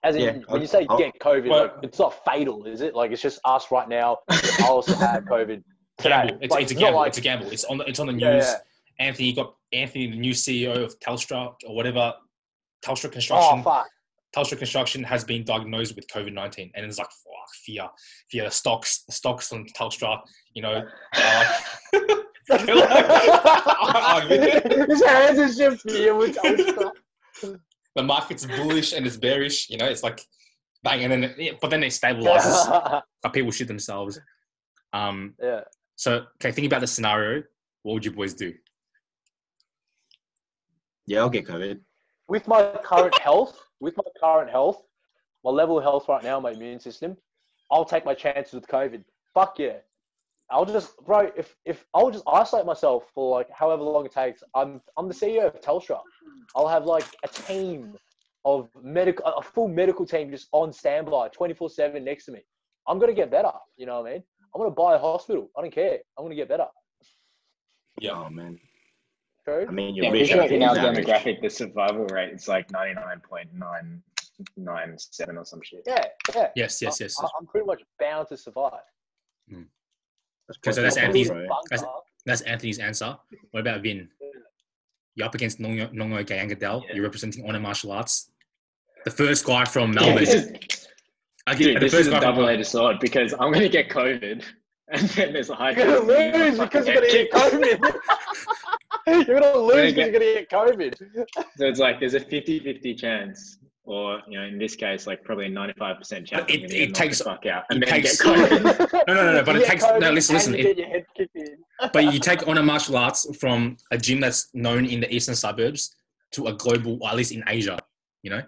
[0.02, 2.66] As in, Yeah, when I'll- you say I'll- get COVID, Well- like, it's not fatal,
[2.66, 2.96] is it?
[2.96, 4.18] Like it's just us right now.
[4.28, 5.62] I also had COVID
[5.98, 6.08] today.
[6.26, 6.38] Gamble.
[6.42, 6.98] It's, Like, it's a gamble.
[6.98, 7.46] like- it's a gamble.
[7.52, 8.22] It's on the, it's on the news.
[8.22, 8.54] Yeah,
[8.98, 9.06] yeah.
[9.06, 12.12] Anthony got Anthony, the new CEO of Telstra or whatever,
[12.84, 13.62] Telstra Oh Construction.
[13.62, 13.86] fuck!
[14.34, 17.88] Telstra Construction has been diagnosed with COVID nineteen, and it's like fuck, fear,
[18.30, 18.44] fear.
[18.44, 20.20] The stocks, the stocks on Telstra,
[20.56, 20.82] you know,
[22.50, 24.20] are
[24.88, 26.14] His hands are shifting here
[27.94, 29.68] the market's bullish and it's bearish.
[29.68, 30.22] You know, it's like
[30.82, 33.02] bang, and then yeah, but then it stabilizes.
[33.22, 34.18] But people shoot themselves.
[34.92, 35.34] Um.
[35.42, 35.60] yeah.
[35.96, 37.42] So okay, think about the scenario.
[37.82, 38.54] What would you boys do?
[41.06, 41.80] Yeah, I'll get COVID.
[42.28, 44.82] With my current health, with my current health,
[45.44, 47.16] my level of health right now, my immune system,
[47.70, 49.04] I'll take my chances with COVID.
[49.34, 49.78] Fuck yeah.
[50.50, 51.30] I'll just, bro.
[51.36, 54.42] If if I'll just isolate myself for like however long it takes.
[54.54, 56.00] I'm I'm the CEO of Telstra.
[56.54, 57.96] I'll have like a team
[58.44, 62.40] of medical, a full medical team just on standby, twenty four seven next to me.
[62.86, 63.50] I'm gonna get better.
[63.76, 64.22] You know what I mean?
[64.54, 65.50] I'm gonna buy a hospital.
[65.58, 65.98] I don't care.
[66.16, 66.66] I'm gonna get better.
[68.00, 68.12] Yeah.
[68.12, 68.58] Oh man.
[69.44, 69.66] True.
[69.68, 70.30] I mean, you're Yeah, rich.
[70.32, 74.02] because in our demographic, the survival rate is like ninety nine point nine
[74.56, 75.82] nine seven or some shit.
[75.86, 76.48] Yeah, yeah.
[76.54, 77.16] Yes, yes, I- yes.
[77.20, 78.72] I, I'm pretty much bound to survive.
[79.48, 79.62] That's
[80.50, 81.84] Okay, so that's Anthony's- that's-
[82.24, 83.16] That's Anthony's answer.
[83.52, 84.08] What about Vin?
[85.14, 86.82] You're up against Nong-O, Nong-O Gaiyanghadao.
[86.88, 86.94] Yeah.
[86.94, 88.30] You're representing Honor Martial Arts.
[89.04, 90.24] The first guy from Yeah, Melbourne.
[90.24, 90.88] this is,
[91.46, 93.52] I get dude, the this first is a guy from double edged sword because I'm
[93.52, 94.44] gonna get COVID,
[94.88, 97.94] and then there's a high You're gonna chance lose because you're gonna get COVID.
[99.28, 100.98] you're gonna lose because you're gonna get COVID.
[101.56, 105.46] So it's like there's a 50-50 chance, or you know, in this case, like probably
[105.46, 106.30] a 95% chance.
[106.48, 109.04] It- gonna it takes- the fuck out and then takes- get COVID.
[109.08, 111.06] No, no, no, no, but it get takes- no, listen, listen, it- get your head
[111.16, 111.56] kicked in.
[111.92, 115.94] but you take Honor Martial Arts from a gym that's known in the eastern suburbs
[116.32, 117.78] to a global, or at least in Asia.
[118.22, 118.42] You know,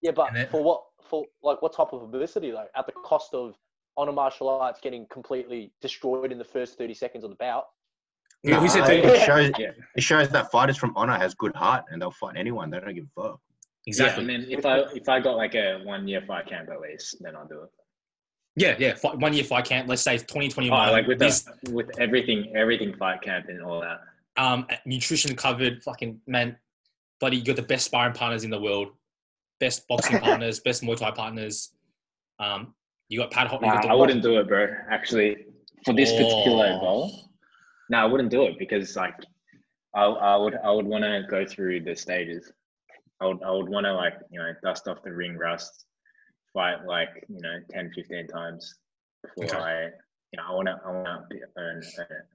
[0.00, 0.82] Yeah, but then- for what?
[1.10, 2.64] For like what type of publicity though?
[2.74, 3.54] At the cost of
[3.96, 7.66] honor martial arts getting completely destroyed in the first thirty seconds of the bout.
[8.44, 9.72] Who- who said it shows Yeah.
[9.96, 12.70] it shows that fighters from honor has good heart and they'll fight anyone.
[12.70, 13.40] They don't give a fuck.
[13.86, 14.24] Exactly.
[14.24, 16.80] Yeah, and then if I if I got like a one year fight camp at
[16.80, 17.70] least, then I'll do it.
[18.56, 18.94] Yeah, yeah.
[19.02, 19.88] One year fight camp.
[19.88, 20.88] Let's say 2021.
[20.88, 24.00] Oh, like with this, the, with everything everything fight camp and all that.
[24.36, 25.82] um, nutrition covered.
[25.82, 26.56] Fucking man,
[27.20, 28.88] buddy, you got the best sparring partners in the world,
[29.60, 31.72] best boxing partners, best Muay Thai partners.
[32.38, 32.74] Um,
[33.08, 33.60] you got Pat Hot.
[33.60, 34.68] Nah, I wouldn't do it, bro.
[34.90, 35.46] Actually,
[35.84, 36.80] for this particular Oh.
[36.80, 37.30] goal,
[37.90, 39.14] no, I wouldn't do it because like
[39.96, 42.52] I, I would I would want to go through the stages.
[43.20, 45.86] I would I would want to like you know dust off the ring rust,
[46.52, 48.74] fight like you know 10, 15 times
[49.36, 49.56] before Okay.
[49.58, 49.82] I
[50.32, 52.26] you know I want to I want to earn, earn it.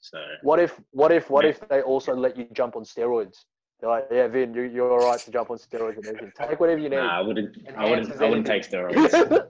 [0.00, 0.80] So What if?
[0.90, 1.30] What if?
[1.30, 1.50] What Yeah.
[1.50, 3.36] if they also let you jump on steroids?
[3.80, 6.32] They're like, yeah, Vin, you, you're all right to jump on steroids and everything.
[6.38, 6.96] Take whatever you need.
[6.96, 9.12] nah, I wouldn't I wouldn't I wouldn't take steroids.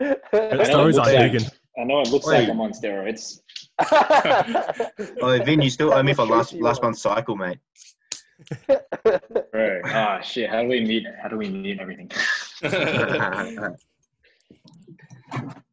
[0.00, 1.42] I know it Steroids looks aren't like- vegan.
[1.76, 2.40] I know it looks Wait.
[2.40, 3.40] like I'm on steroids.
[5.20, 7.58] Oh, Vin, you still owe me for last last month's cycle, mate.
[9.52, 11.04] Bro, ah shit, how do we meet?
[11.22, 12.10] how do we mute everything?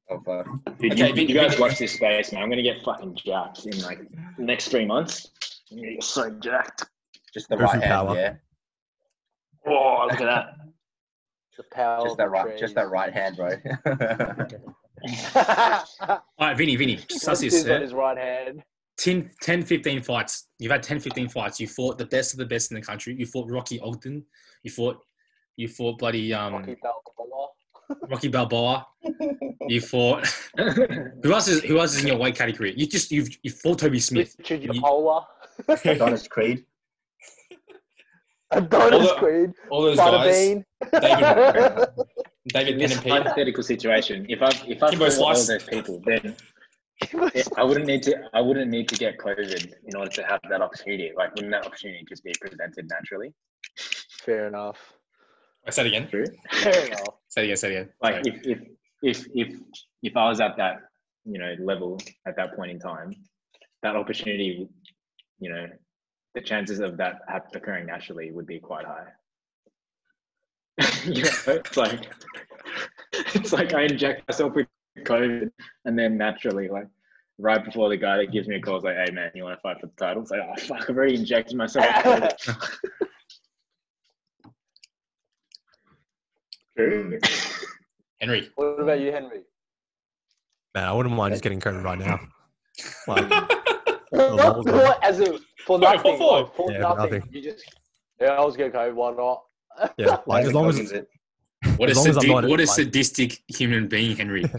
[0.10, 0.46] oh, fuck.
[0.80, 2.44] Dude, Okay, you, Vin- you guys watch this space, man.
[2.44, 4.00] I'm gonna get fucking jacked in like
[4.38, 5.28] the next three months.
[5.72, 6.86] I'm gonna get so jacked.
[7.34, 8.16] Just the Go right through hand, power.
[8.16, 8.34] yeah.
[9.68, 10.46] Oh, look at that.
[11.58, 13.50] the power Just that the right, just that right hand, bro.
[16.10, 17.64] All right, Vinny, Vinny, suss This this.
[17.64, 17.80] is on Yeah?
[17.82, 18.64] his right hand.
[19.02, 20.48] 10, 10, 15 fights.
[20.60, 21.60] You've had 10, 15 fights.
[21.60, 23.16] You fought the best of the best in the country.
[23.18, 24.24] You fought Rocky Ogden.
[24.64, 24.98] You fought,
[25.58, 27.48] you fought bloody um, Rocky Balboa.
[28.10, 28.86] Rocky Balboa.
[29.68, 30.28] You fought.
[30.58, 32.74] Who else is who else is in your weight category?
[32.76, 34.36] You just you've you fought Toby Smith.
[34.40, 35.24] Richard You- Yapola.
[35.86, 36.66] Adonis Creed.
[38.52, 39.52] Adonis All the- Creed.
[39.70, 40.36] All those guys.
[40.36, 40.66] Butterbean.
[40.92, 41.90] David,
[42.48, 43.12] David In this Pen and Pete.
[43.14, 46.36] hypothetical situation, if I if I Kimbo fought all those people, then
[47.58, 50.62] I wouldn't need to I wouldn't need to get COVID in order to have that
[50.62, 51.12] opportunity.
[51.16, 53.34] Like wouldn't that opportunity just be presented naturally?
[54.24, 54.78] Fair enough.
[55.68, 56.08] I said again.
[56.10, 56.26] True.
[56.52, 57.16] Fair enough.
[57.28, 57.58] Say it again.
[57.58, 57.90] Say it again.
[58.02, 58.42] Like Sorry.
[58.44, 58.68] if if
[59.02, 59.60] if if
[60.04, 60.78] if I was at that
[61.26, 63.14] you know level at that point in time,
[63.84, 64.68] that opportunity,
[65.40, 65.68] you know,
[66.36, 69.08] the chances of that hap- occurring naturally would be quite high.
[71.06, 72.12] you know, it's like
[73.14, 74.68] it's like I inject myself with
[75.00, 75.52] COVID,
[75.86, 76.88] and then naturally, like
[77.38, 79.58] right before the guy that gives me a call is like, "Hey man, you want
[79.58, 82.34] to fight for the title?" It's like, "Oh fuck, I've already injected myself." with
[86.78, 87.18] COVID."
[88.22, 88.50] Henry.
[88.56, 89.42] What about you, Henry?
[90.74, 92.20] Man, I wouldn't mind just getting COVID right now.
[93.08, 93.30] Like,
[94.12, 94.76] lols, man.
[94.76, 96.42] What, as a for Wait, what nothing, for?
[96.42, 97.14] like, for Yeah, nothing.
[97.14, 97.24] nothing.
[97.32, 97.66] You just
[98.20, 98.94] yeah, I was getting COVID.
[98.94, 99.44] Why not?
[99.98, 101.10] Yeah, like as long as Coggins it.
[101.78, 104.46] What a, As long as I'm sadi- not- what a sadistic human being, Henry.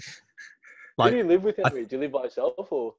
[0.98, 1.86] Like, Do you live with I- Henry?
[1.86, 2.94] Do you live by yourself or?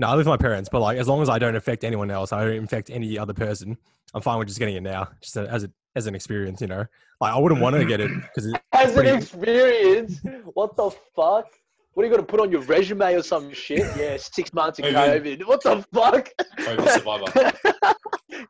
[0.00, 2.10] no, I live with my parents, but like as long as I don't affect anyone
[2.10, 3.78] else, I don't infect any other person.
[4.14, 6.84] I'm fine with just getting it now, just as a, as an experience, you know.
[7.20, 10.20] Like I wouldn't want to get it because As an experience,
[10.54, 11.46] what the fuck?
[11.94, 13.86] What are you gonna put on your resume or some shit?
[13.96, 15.36] Yeah, six months of Maybe.
[15.36, 15.46] COVID.
[15.46, 16.28] What the fuck?
[16.58, 17.52] COVID survivor.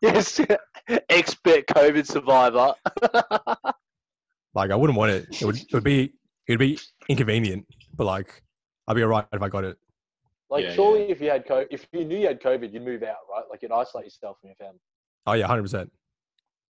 [0.00, 0.40] yes,
[1.10, 2.74] expert COVID survivor.
[4.56, 5.28] Like I wouldn't want it.
[5.40, 6.14] It would, it would be
[6.48, 6.78] it would be
[7.08, 8.42] inconvenient, but like
[8.88, 9.76] I'd be alright if I got it.
[10.48, 13.02] Like, Yeah, surely if you had COVID, if you knew you had COVID, you'd move
[13.02, 13.42] out, right?
[13.50, 14.80] Like, you'd isolate yourself from your family.
[15.26, 15.92] Oh yeah, hundred percent.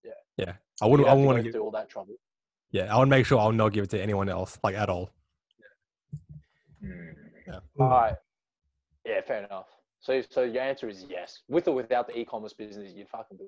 [0.04, 0.12] Yeah.
[0.36, 0.52] yeah.
[0.80, 1.08] I wouldn't.
[1.08, 1.52] I wouldn't to want go to give.
[1.52, 2.14] through all that trouble.
[2.70, 5.10] Yeah, I would make sure I'll not give it to anyone else, like at all.
[6.80, 7.50] Hmm.
[7.78, 8.14] All right.
[9.04, 9.66] Yeah, fair enough.
[10.00, 11.42] So, so your answer is yes.
[11.48, 13.44] With or without the e-commerce business, you'd fucking do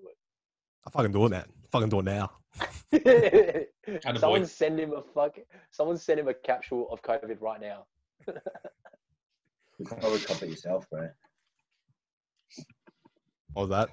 [0.86, 1.44] I fucking do it, man.
[1.72, 2.30] fucking do it now.
[2.92, 3.72] it.
[3.88, 4.18] Attaboy.
[4.20, 5.36] someone send him a fuck.
[5.70, 7.86] Someone send him a capsule of COVID right now.
[8.26, 11.08] You probably copy yourself, bro.
[13.52, 13.90] What was that?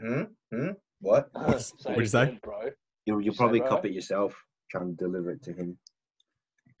[0.00, 0.22] Hmm?
[0.54, 0.70] Hmm?
[1.00, 1.28] What?
[1.32, 2.22] What's- Say what'd you say?
[2.24, 2.70] again, bro?
[3.06, 3.68] You you Say, probably bro.
[3.68, 4.34] copy it yourself,
[4.70, 5.78] trying to deliver it to him.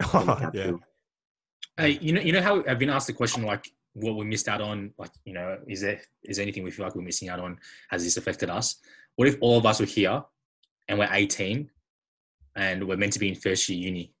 [0.00, 0.72] in a Oh, yeah.
[1.76, 3.70] Hey, you know, you know how I've been asked the question like,
[4.00, 4.92] what we missed out on?
[4.98, 7.58] Like, you know, is there is there anything we feel like we're missing out on?
[7.90, 8.76] Has this affected us?
[9.16, 10.22] What if all of us were here
[10.88, 11.68] and we're 18
[12.56, 14.12] and we're meant to be in first year uni?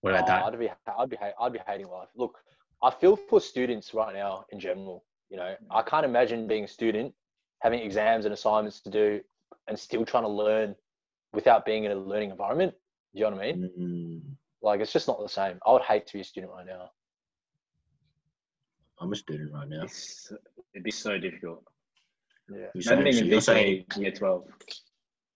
[0.00, 0.44] What about Oh, that?
[0.44, 2.08] I'd be, I'd be, I'd be hating life.
[2.16, 2.38] Look,
[2.82, 5.04] I feel for students right now in general.
[5.28, 7.12] You know, I can't imagine being a student,
[7.60, 9.20] having exams and assignments to do,
[9.68, 10.74] and still trying to learn
[11.32, 12.72] without being in a learning environment.
[13.14, 13.70] Do you know what I mean?
[13.78, 14.20] Mm,
[14.62, 15.58] Like, it's just not the same.
[15.66, 16.90] I would hate to be a student right now.
[19.00, 19.82] I'm a student right now.
[19.82, 20.32] It's,
[20.74, 21.64] it'd be so difficult.
[22.50, 22.66] Yeah.
[22.74, 24.44] You're Imagine saying, being so in you're saying, year twelve.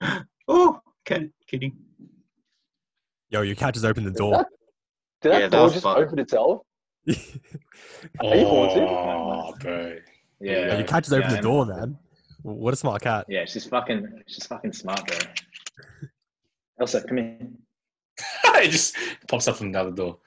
[0.48, 1.76] oh, kid, kidding.
[3.30, 4.44] Yo, your cat just opened the door.
[5.22, 6.02] Did that Yeah, that door was just fun.
[6.02, 6.62] open itself?
[7.08, 7.14] Are
[8.36, 8.82] you haunted?
[8.82, 9.96] Oh, bro.
[10.40, 11.98] Yeah, Yo, your cat just opened yeah, the door, man.
[12.42, 13.24] What a smart cat.
[13.28, 15.16] Yeah, she's fucking, she's fucking smart, bro.
[16.78, 17.56] Elsa, come in.
[18.44, 18.96] it just
[19.28, 20.18] pops up from the other door.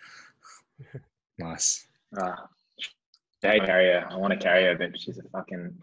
[1.39, 1.85] Nice.
[2.19, 2.47] Ah,
[3.47, 4.07] hey, carry her.
[4.09, 5.73] I want to carry her, but she's a fucking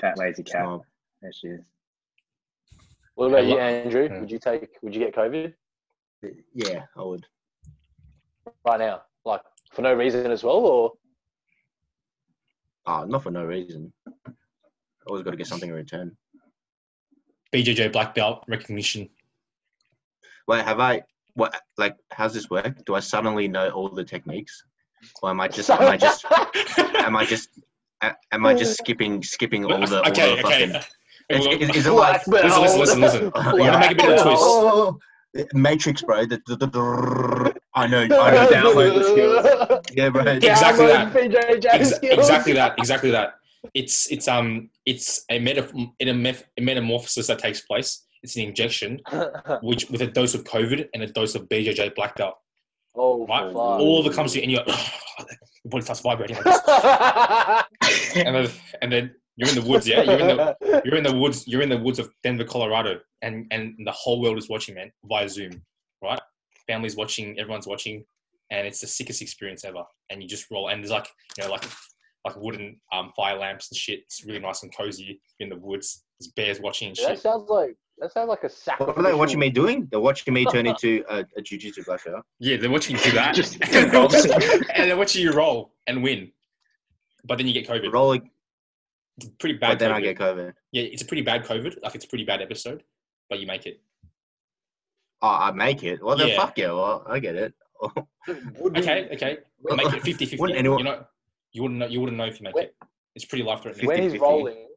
[0.00, 0.64] fat, lazy cat.
[0.64, 0.84] Oh,
[1.22, 1.60] There she is.
[3.14, 4.08] What about you, Andrew?
[4.10, 4.20] Yeah.
[4.20, 4.68] Would you take?
[4.82, 5.52] Would you get COVID
[6.54, 7.26] yeah, I would.
[8.66, 10.92] right now, like for no reason as well, or
[12.86, 13.92] Oh, not for no reason.
[15.06, 16.16] Always got to get something in return.
[17.52, 19.10] BJJ black belt recognition.
[20.46, 21.02] Wait, have I?
[21.34, 21.54] What?
[21.76, 22.82] Like, how's this work?
[22.86, 24.64] Do I suddenly know all the techniques,
[25.22, 25.70] or am I just?
[25.70, 26.24] Am I just?
[26.78, 27.48] Am I just?
[28.32, 30.42] Am I just skipping skipping all the all the okay.
[30.42, 30.74] fucking?
[31.30, 32.24] Is, is, is it like?
[32.24, 33.22] Black Listen, listen, listen, listen.
[33.24, 34.42] You gotta make a bit of a twist.
[34.42, 34.98] Oh,
[35.52, 36.24] Matrix, bro.
[36.24, 38.00] The, the, the, the- I know.
[38.00, 38.48] I know.
[38.48, 39.84] Download skills.
[39.92, 40.22] Yeah, bro.
[40.22, 41.74] Exactly Download that.
[41.74, 42.78] Ex- exactly that.
[42.78, 43.34] Exactly that.
[43.74, 45.68] It's it's um it's a meta
[45.98, 48.06] in a, meth- a metamorphosis that takes place.
[48.22, 49.00] It's an injection,
[49.62, 52.36] which with a dose of COVID and a dose of BJJ black belt.
[52.94, 53.52] Oh, Right?
[53.52, 53.56] fuck.
[53.56, 54.64] All it comes to you, and you're
[55.64, 56.64] your body starts vibrating, like
[58.16, 58.50] and then
[58.82, 59.86] and then you're in the woods.
[59.86, 61.46] Yeah, you're in the you're in the woods.
[61.46, 64.90] You're in the woods of Denver, Colorado, and and the whole world is watching, man,
[65.04, 65.62] via Zoom,
[66.02, 66.20] right?
[66.66, 68.04] Families watching, everyone's watching,
[68.50, 69.84] and it's the sickest experience ever.
[70.10, 71.64] And you just roll, and there's like you know like
[72.24, 74.00] like wooden um, fire lamps and shit.
[74.00, 76.04] It's really nice and cozy in the woods.
[76.18, 77.20] There's bears watching and that shit.
[77.20, 78.80] sounds like that sounds like a sack.
[78.80, 79.86] What are they watching me doing?
[79.90, 82.24] They're watching me turn into a, a jiu-jitsu black belt.
[82.38, 83.92] Yeah, they're watching you do that, Just- and
[84.90, 86.32] they're watching you roll and win.
[87.24, 87.92] But then you get COVID.
[87.92, 88.30] Rolling,
[89.18, 89.78] It's a pretty but bad.
[89.80, 89.94] then COVID.
[89.94, 90.52] I get COVID.
[90.72, 91.82] Yeah, it's a pretty bad COVID.
[91.82, 92.82] Like it's a pretty bad episode,
[93.28, 93.80] but you make it.
[95.20, 96.02] Oh, I make it.
[96.02, 96.36] Well, then Yeah.
[96.36, 96.72] fuck yeah.
[96.72, 97.52] Well, I get it.
[98.60, 99.38] Would we- Okay, okay.
[99.64, 100.38] Make it 50-50.
[100.38, 101.04] Wouldn't anyone- You know,
[101.52, 101.86] you wouldn't know.
[101.86, 102.76] You wouldn't know if you make When- it.
[103.16, 103.86] It's pretty life threatening.
[103.88, 104.68] when he's rolling.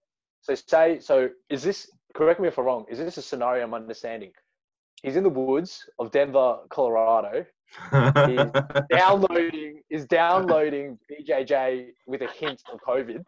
[0.42, 1.30] So say so.
[1.52, 2.86] Is this correct me if I'm wrong?
[2.90, 4.32] Is this a scenario I'm understanding?
[5.04, 7.46] He's in the woods of Denver, Colorado.
[8.92, 13.24] Downloading is downloading BJJ with a hint of COVID.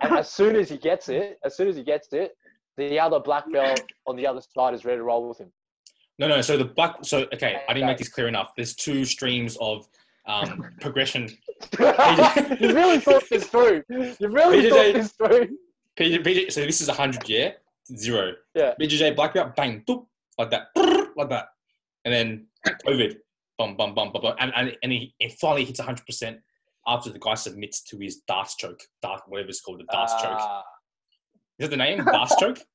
[0.00, 2.32] And as soon as he gets it, as soon as he gets it,
[2.76, 5.52] the other black belt on the other side is ready to roll with him.
[6.18, 6.40] No, no.
[6.40, 6.96] So the black.
[7.02, 8.52] So okay, I didn't make this clear enough.
[8.56, 9.86] There's two streams of
[10.26, 11.28] um, progression.
[11.78, 13.82] you really thought this through.
[13.88, 15.48] You really BJJ thought this through.
[15.98, 17.52] BJ, BJ, so this is hundred, yeah,
[17.96, 18.32] zero.
[18.54, 18.74] Yeah.
[18.80, 20.06] BJJ black belt, bang, doop,
[20.38, 20.68] like that,
[21.16, 21.46] like that,
[22.04, 22.46] and then
[22.86, 23.16] COVID,
[23.58, 26.38] bum, bum, bum, bum, bum, and and, and he, it finally hits hundred percent,
[26.86, 30.36] after the guy submits to his D'Arce choke, dart whatever it's called, the D'Arce choke.
[30.38, 30.64] Ah,
[31.58, 32.04] Is that the name?
[32.04, 32.58] D'Arce choke.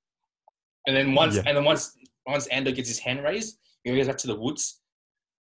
[0.88, 1.44] And then once, Yeah.
[1.46, 1.94] and then once,
[2.26, 4.82] once Ando gets his hand raised, he goes back to the woods.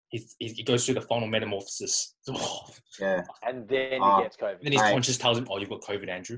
[0.08, 2.16] He, he he goes through the final metamorphosis.
[3.00, 3.22] Yeah.
[3.46, 4.18] and then Ah.
[4.18, 4.62] he gets COVID.
[4.64, 4.94] then his Right.
[4.94, 6.38] conscience tells him, "Oh, you've got COVID, Andrew."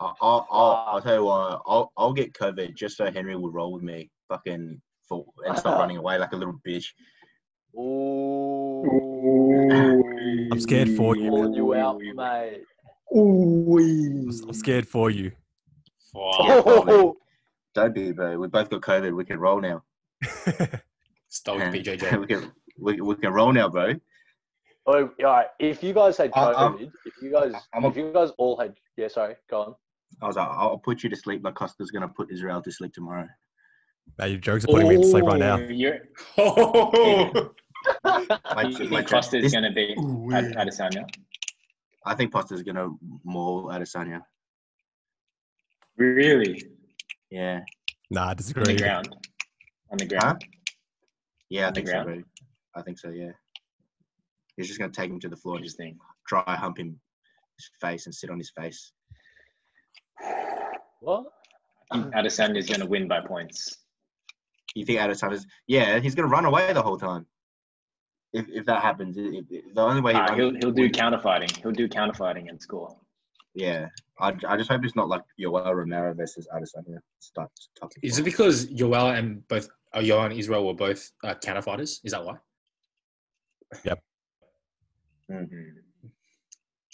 [0.00, 1.00] I'll, I'll, I'll, I'll Ah.
[1.00, 1.62] tell you what.
[1.66, 5.78] I'll, I'll get COVID just so Henry will roll with me, fucking, for, and stop
[5.78, 6.86] running away like a little bitch.
[7.76, 8.84] Ooh.
[10.52, 11.30] I'm scared for you.
[11.30, 12.62] Calling you out, mate.
[13.14, 15.32] I'm, I'm scared for you.
[16.12, 16.86] Fuck.
[16.88, 17.10] Yeah.
[17.74, 18.36] Don't be, bro.
[18.38, 19.14] We both got COVID.
[19.16, 19.82] We can roll now.
[21.28, 21.70] Stoic Yeah.
[21.96, 22.20] BJJ.
[22.20, 23.94] we can we, we can roll now, bro.
[24.86, 25.46] Oh, all right.
[25.60, 28.30] If you guys had I- I'm- COVID, if you guys, I'm a- if you guys
[28.38, 29.74] all had, yeah, sorry, go on.
[30.22, 32.92] I was like, I'll put you to sleep like Costa's gonna put Israel to sleep
[32.92, 33.28] tomorrow.
[34.18, 35.56] Now your jokes are putting me to sleep right now.
[36.36, 37.50] Oh, Ooh, You're,
[38.04, 39.92] Oh, My, you my think Costa going to be
[40.34, 41.08] Ad- Adesanya?
[42.04, 42.88] I think Pasta's gonna
[43.24, 44.20] maul Adesanya.
[45.96, 46.64] Really?
[47.30, 47.60] Yeah,
[48.10, 48.76] Nah, I On the disagree.
[48.76, 49.16] ground?
[49.92, 50.44] On the ground?
[51.48, 52.06] yeah, I On the think so, ground?
[52.06, 52.22] bro.
[52.76, 53.10] I think so.
[53.10, 53.32] Yeah,
[54.56, 55.98] he's just gonna take him to the floor and just Interesting.
[56.26, 57.00] dry hump him
[57.56, 58.92] his face and sit on his face.
[61.00, 61.24] What?
[61.90, 63.78] I think Adesanya is going to win by points.
[64.74, 65.46] You think Adesanya's?
[65.66, 67.26] Yeah, he's gonna run away the whole time.
[68.32, 70.88] If, if that happens, if, if- the only way he Ah, runs- he'll, he'll do
[70.88, 71.56] counterfighting.
[71.56, 72.96] He'll do counterfighting and score.
[73.54, 73.88] Yeah,
[74.20, 76.98] I, I just hope it's not like Yoel Romero versus Adesanya.
[77.18, 81.34] Start, start is it because Yoel and both uh, Yoel and Israel were both uh,
[81.34, 82.00] counter fighters?
[82.04, 82.36] Is that why?
[83.84, 84.00] Yep.
[85.32, 85.48] Mm.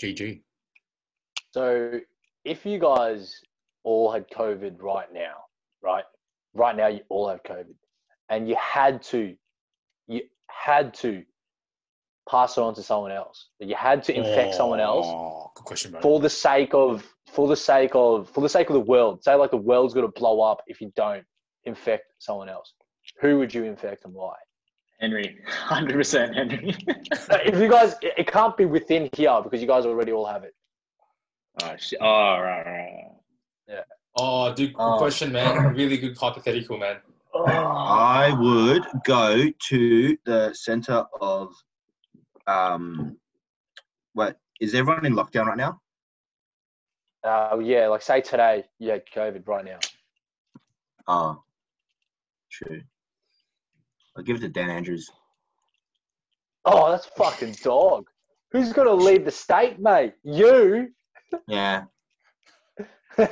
[0.02, 0.40] GG.
[1.52, 2.00] So,
[2.46, 3.40] if you guys
[3.82, 5.34] all had COVID right now,
[5.82, 6.04] right?
[6.54, 7.74] Right now, you all have COVID,
[8.30, 9.34] and you had to,
[10.06, 11.24] you had to
[12.30, 13.48] pass it on to someone else.
[13.58, 16.00] You had to infect someone oh, else Oh, Good question, bro.
[16.00, 19.22] for the sake of, for the sake of, for the sake of the world.
[19.22, 21.24] Say like the world's going to blow up if you don't
[21.64, 22.72] infect someone else.
[23.20, 24.34] Who would you infect and why?
[25.00, 25.36] Henry,
[25.68, 26.74] 100% Henry.
[27.44, 30.42] If you guys, it it can't be within here because you guys already all have
[30.44, 30.54] it.
[31.62, 31.98] Oh, shit.
[32.00, 33.12] oh, right, right,
[33.68, 33.84] right.
[34.18, 34.98] Oh, dude, good Oh.
[34.98, 35.74] question, man.
[35.74, 36.96] Really good hypothetical, man.
[37.34, 41.52] I would go to the center of
[42.46, 43.18] um
[44.14, 45.80] what is everyone in lockdown right now?
[47.22, 49.78] Uh, yeah, like say today yeah, COVID right now.
[51.06, 51.42] Oh
[52.50, 52.80] true.
[54.16, 55.10] I'll give it to Dan Andrews.
[56.64, 58.08] Oh, that's fucking dog.
[58.50, 60.14] Who's going to lead the state, mate?
[60.24, 60.88] You?
[61.48, 61.84] Yeah,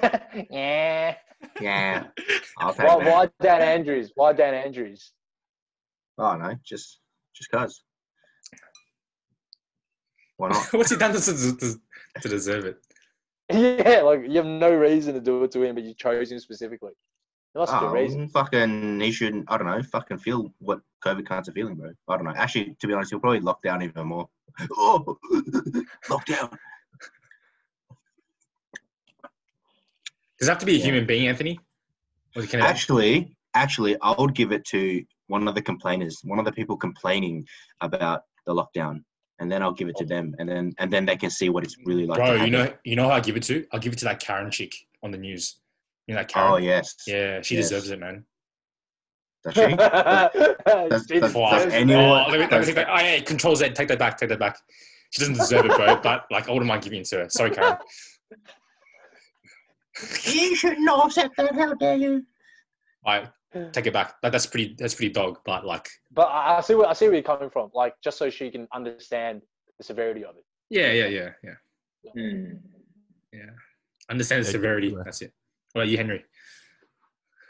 [0.51, 1.15] yeah.
[1.61, 2.05] yeah.
[2.59, 3.07] I'll Why, that.
[3.07, 4.13] why Dan Andrews?
[4.15, 5.13] Why Dan Andrews?
[6.19, 7.01] Oh no, just
[7.35, 7.83] just cause.
[10.37, 10.67] Why not?
[10.73, 11.77] What's he done to, to,
[12.21, 12.79] to deserve it?
[13.53, 16.39] Yeah, like you have no reason to do it to him, but you chose him
[16.39, 16.93] specifically.
[17.53, 18.27] There must be a Oh, reason.
[18.31, 19.45] fucking, he shouldn't.
[19.51, 19.83] I don't know.
[19.83, 21.91] Fucking feel what COVID cunts are feeling, bro.
[22.09, 22.33] I don't know.
[22.35, 24.31] Actually, to be honest, he'll probably lock down even more.
[24.73, 25.19] Oh,
[26.09, 26.57] lockdown.
[30.45, 30.85] Does it have to be a Yeah.
[30.85, 31.59] human being, Anthony?
[32.37, 36.39] Or can it, Actually, actually, I would give it to one of the complainers, one
[36.39, 37.47] of the people complaining
[37.81, 39.03] about the lockdown,
[39.39, 41.65] and then I'll give it to them, and then and then they can see what
[41.65, 42.19] it's really like.
[42.19, 43.67] bro, you know, you know how I give it to?
[43.73, 45.57] I'll give it to that Karen chick on the news.
[46.07, 46.53] You know that Karen?
[46.53, 46.95] Oh yes.
[47.07, 47.71] Yeah, she Yes.
[47.71, 48.27] deserves it, man.
[49.45, 49.61] Does she?
[49.77, 51.67] does- She does Fuck.
[51.67, 51.73] it.
[51.73, 52.89] anyone- Oh, let me, let me take that.
[52.91, 53.71] Oh, yeah, control Z.
[53.71, 54.19] Take that back.
[54.19, 54.59] Take that back.
[55.11, 55.97] She doesn't deserve it, bro.
[56.03, 57.31] But like, I wouldn't mind giving it to her.
[57.31, 57.79] Sorry, Karen.
[60.25, 61.55] you should not have said that.
[61.55, 62.25] How dare you?
[63.07, 63.29] I
[63.73, 64.21] take it back.
[64.23, 64.75] That, that's pretty.
[64.79, 65.39] That's pretty dog.
[65.45, 67.71] But like, But I I see where I see where you're coming from.
[67.75, 69.43] Like just so she can understand
[69.79, 70.45] the severity of it.
[70.71, 72.55] yeah, yeah, yeah, yeah, Hmm.
[73.33, 73.51] yeah.
[74.11, 74.89] Understand the Yeah, severity.
[74.89, 75.03] yeah.
[75.05, 75.33] That's it.
[75.73, 76.25] What about you, Henry?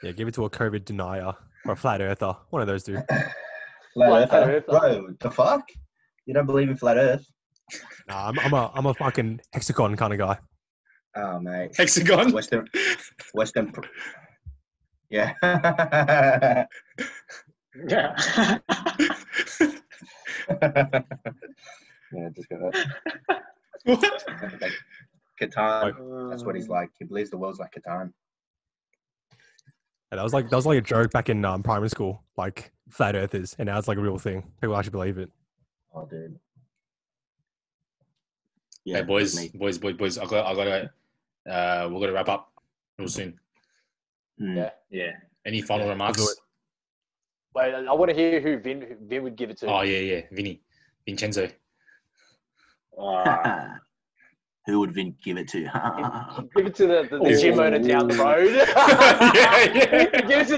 [0.02, 1.32] Yeah, give it to a COVID denier
[1.66, 2.36] or a flat earther.
[2.50, 2.98] One of those two.
[3.94, 5.08] Flat Like flat Earth, earth, bro.
[5.20, 5.62] The fuck?
[6.26, 7.24] You don't believe in flat Earth?
[8.08, 10.38] Nah, I'm, I'm a I'm a fucking hexagon kind of guy.
[11.16, 11.76] Oh mate.
[11.76, 12.32] Hexagon.
[12.32, 12.68] Western,
[13.34, 13.72] Western.
[13.72, 13.84] Pr-
[15.10, 15.34] Yeah.
[17.88, 18.14] Yeah.
[22.12, 22.70] yeah, just go.
[23.84, 24.24] What?
[24.60, 24.72] Like,
[25.40, 26.30] Catan.
[26.30, 26.90] That's what he's like.
[26.98, 28.12] He believes the world's like Catan.
[30.10, 32.70] And that was like that was like a joke back in um, primary school, like
[32.88, 34.44] flat earthers, and now it's like a real thing.
[34.60, 35.30] People actually believe it.
[35.92, 36.38] Oh, dude.
[38.84, 39.50] hey, boys, me.
[39.54, 40.18] boys, boys, boys.
[40.18, 40.46] I got.
[40.46, 40.90] I got to.
[41.48, 42.52] Uh, we're gonna wrap up
[42.98, 43.38] real soon.
[44.38, 44.56] Hmm.
[44.56, 44.70] Yeah.
[44.90, 45.10] yeah.
[45.46, 46.36] Any final Yeah, remarks?
[47.54, 49.66] Wait, I want to hear who Vin who Vin would give it to.
[49.66, 50.20] Oh yeah, yeah.
[50.32, 50.62] Vinny,
[51.06, 51.48] Vincenzo.
[52.98, 53.78] Ah,
[54.66, 55.60] Who would Vin give it to?
[56.56, 58.50] Give it to the, the, the gym owner down the road.
[59.34, 60.20] Yeah, yeah.
[60.22, 60.56] Give it to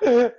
[0.00, 0.34] the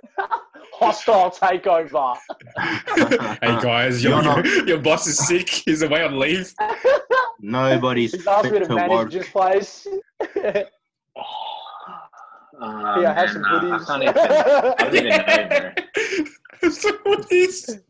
[0.72, 2.16] hostile takeover.
[2.58, 5.48] hey guys, your, your, your boss is sick.
[5.48, 6.52] He's away on leave.
[7.46, 9.10] Nobody's He's asked me fit to to manage work.
[9.12, 9.86] this place.
[12.58, 13.82] Ah, yeah, have some nah, hoodies.
[13.82, 14.16] I can't even.
[14.78, 15.72] I don't even know,
[16.60, 16.70] bro.
[16.70, 17.80] so what is?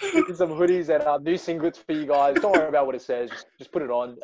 [0.00, 2.36] Get some hoodies and uh, new singlets for you guys.
[2.36, 3.28] Don't worry about what it says.
[3.28, 4.16] Just, just put it on.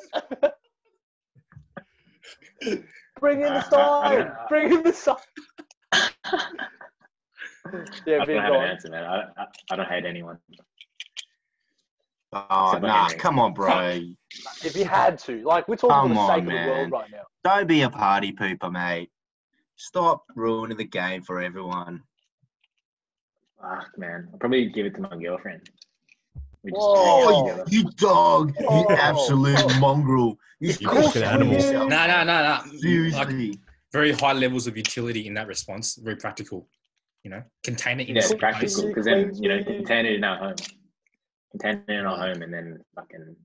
[3.20, 4.32] Bring in the I- I sign.
[4.48, 5.16] Bring in the sign.
[8.06, 9.04] yeah, I Vin, don't have an answer, man.
[9.04, 10.38] I, I, I don't hate anyone.
[12.32, 13.18] Oh, Except for nah, Henry.
[13.18, 14.00] come on, bro.
[14.64, 16.90] If you had to, like, we're talking Come for the sake on, of the world
[16.90, 16.90] man.
[16.90, 17.22] right now.
[17.42, 19.10] Don't be a party pooper, mate.
[19.76, 22.02] Stop ruining the game for everyone.
[23.60, 24.28] Fuck, man.
[24.32, 25.68] I'll probably give it to my girlfriend.
[26.62, 26.94] We just Whoa.
[26.94, 27.64] hang out oh, together.
[27.70, 28.86] You dog, you Oh.
[28.92, 29.80] absolute oh.
[29.80, 30.38] mongrel.
[30.60, 31.54] You You could fucking animal.
[31.54, 31.88] yourself.
[31.88, 32.50] No, no, no, no.
[32.50, 33.58] Like Seriously.
[33.92, 35.96] very high levels of utility in that response.
[35.96, 36.68] Very practical.
[37.24, 40.24] You know, contain it in Yeah, it's practical because then you know contain it in
[40.24, 40.54] our home,
[41.50, 43.36] contain it in our home, and then fucking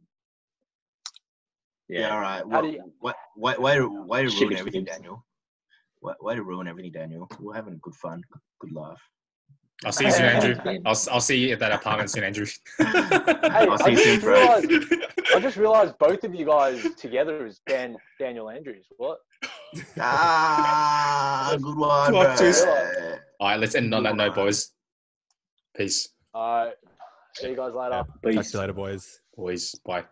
[1.87, 2.13] Yeah, yeah.
[2.15, 2.39] all right.
[2.39, 4.97] How Well, do you- way, way, way to, way ruin everything, Gibbs.
[4.97, 5.25] Daniel.
[5.99, 7.27] Why, way to ruin everything, Daniel.
[7.39, 8.21] We're having good fun,
[8.59, 9.01] good laugh.
[9.83, 10.55] I'll see you soon, Andrew.
[10.85, 12.45] I'll, I'll see you at that apartment soon, Andrew.
[12.79, 14.33] Hey, I'll see you soon, just, bro.
[14.59, 14.93] realized,
[15.35, 18.85] I just realized both of you guys together is Dan Daniel Andrews.
[18.97, 19.19] What?
[19.99, 22.35] Ah, good one, bro.
[23.41, 24.71] All right, let's end on that note, boys.
[25.75, 26.73] Peace, All right.
[27.37, 27.91] See you guys later.
[27.91, 29.19] Talk to you later, boys.
[29.35, 29.75] boys.
[29.85, 30.05] Bye.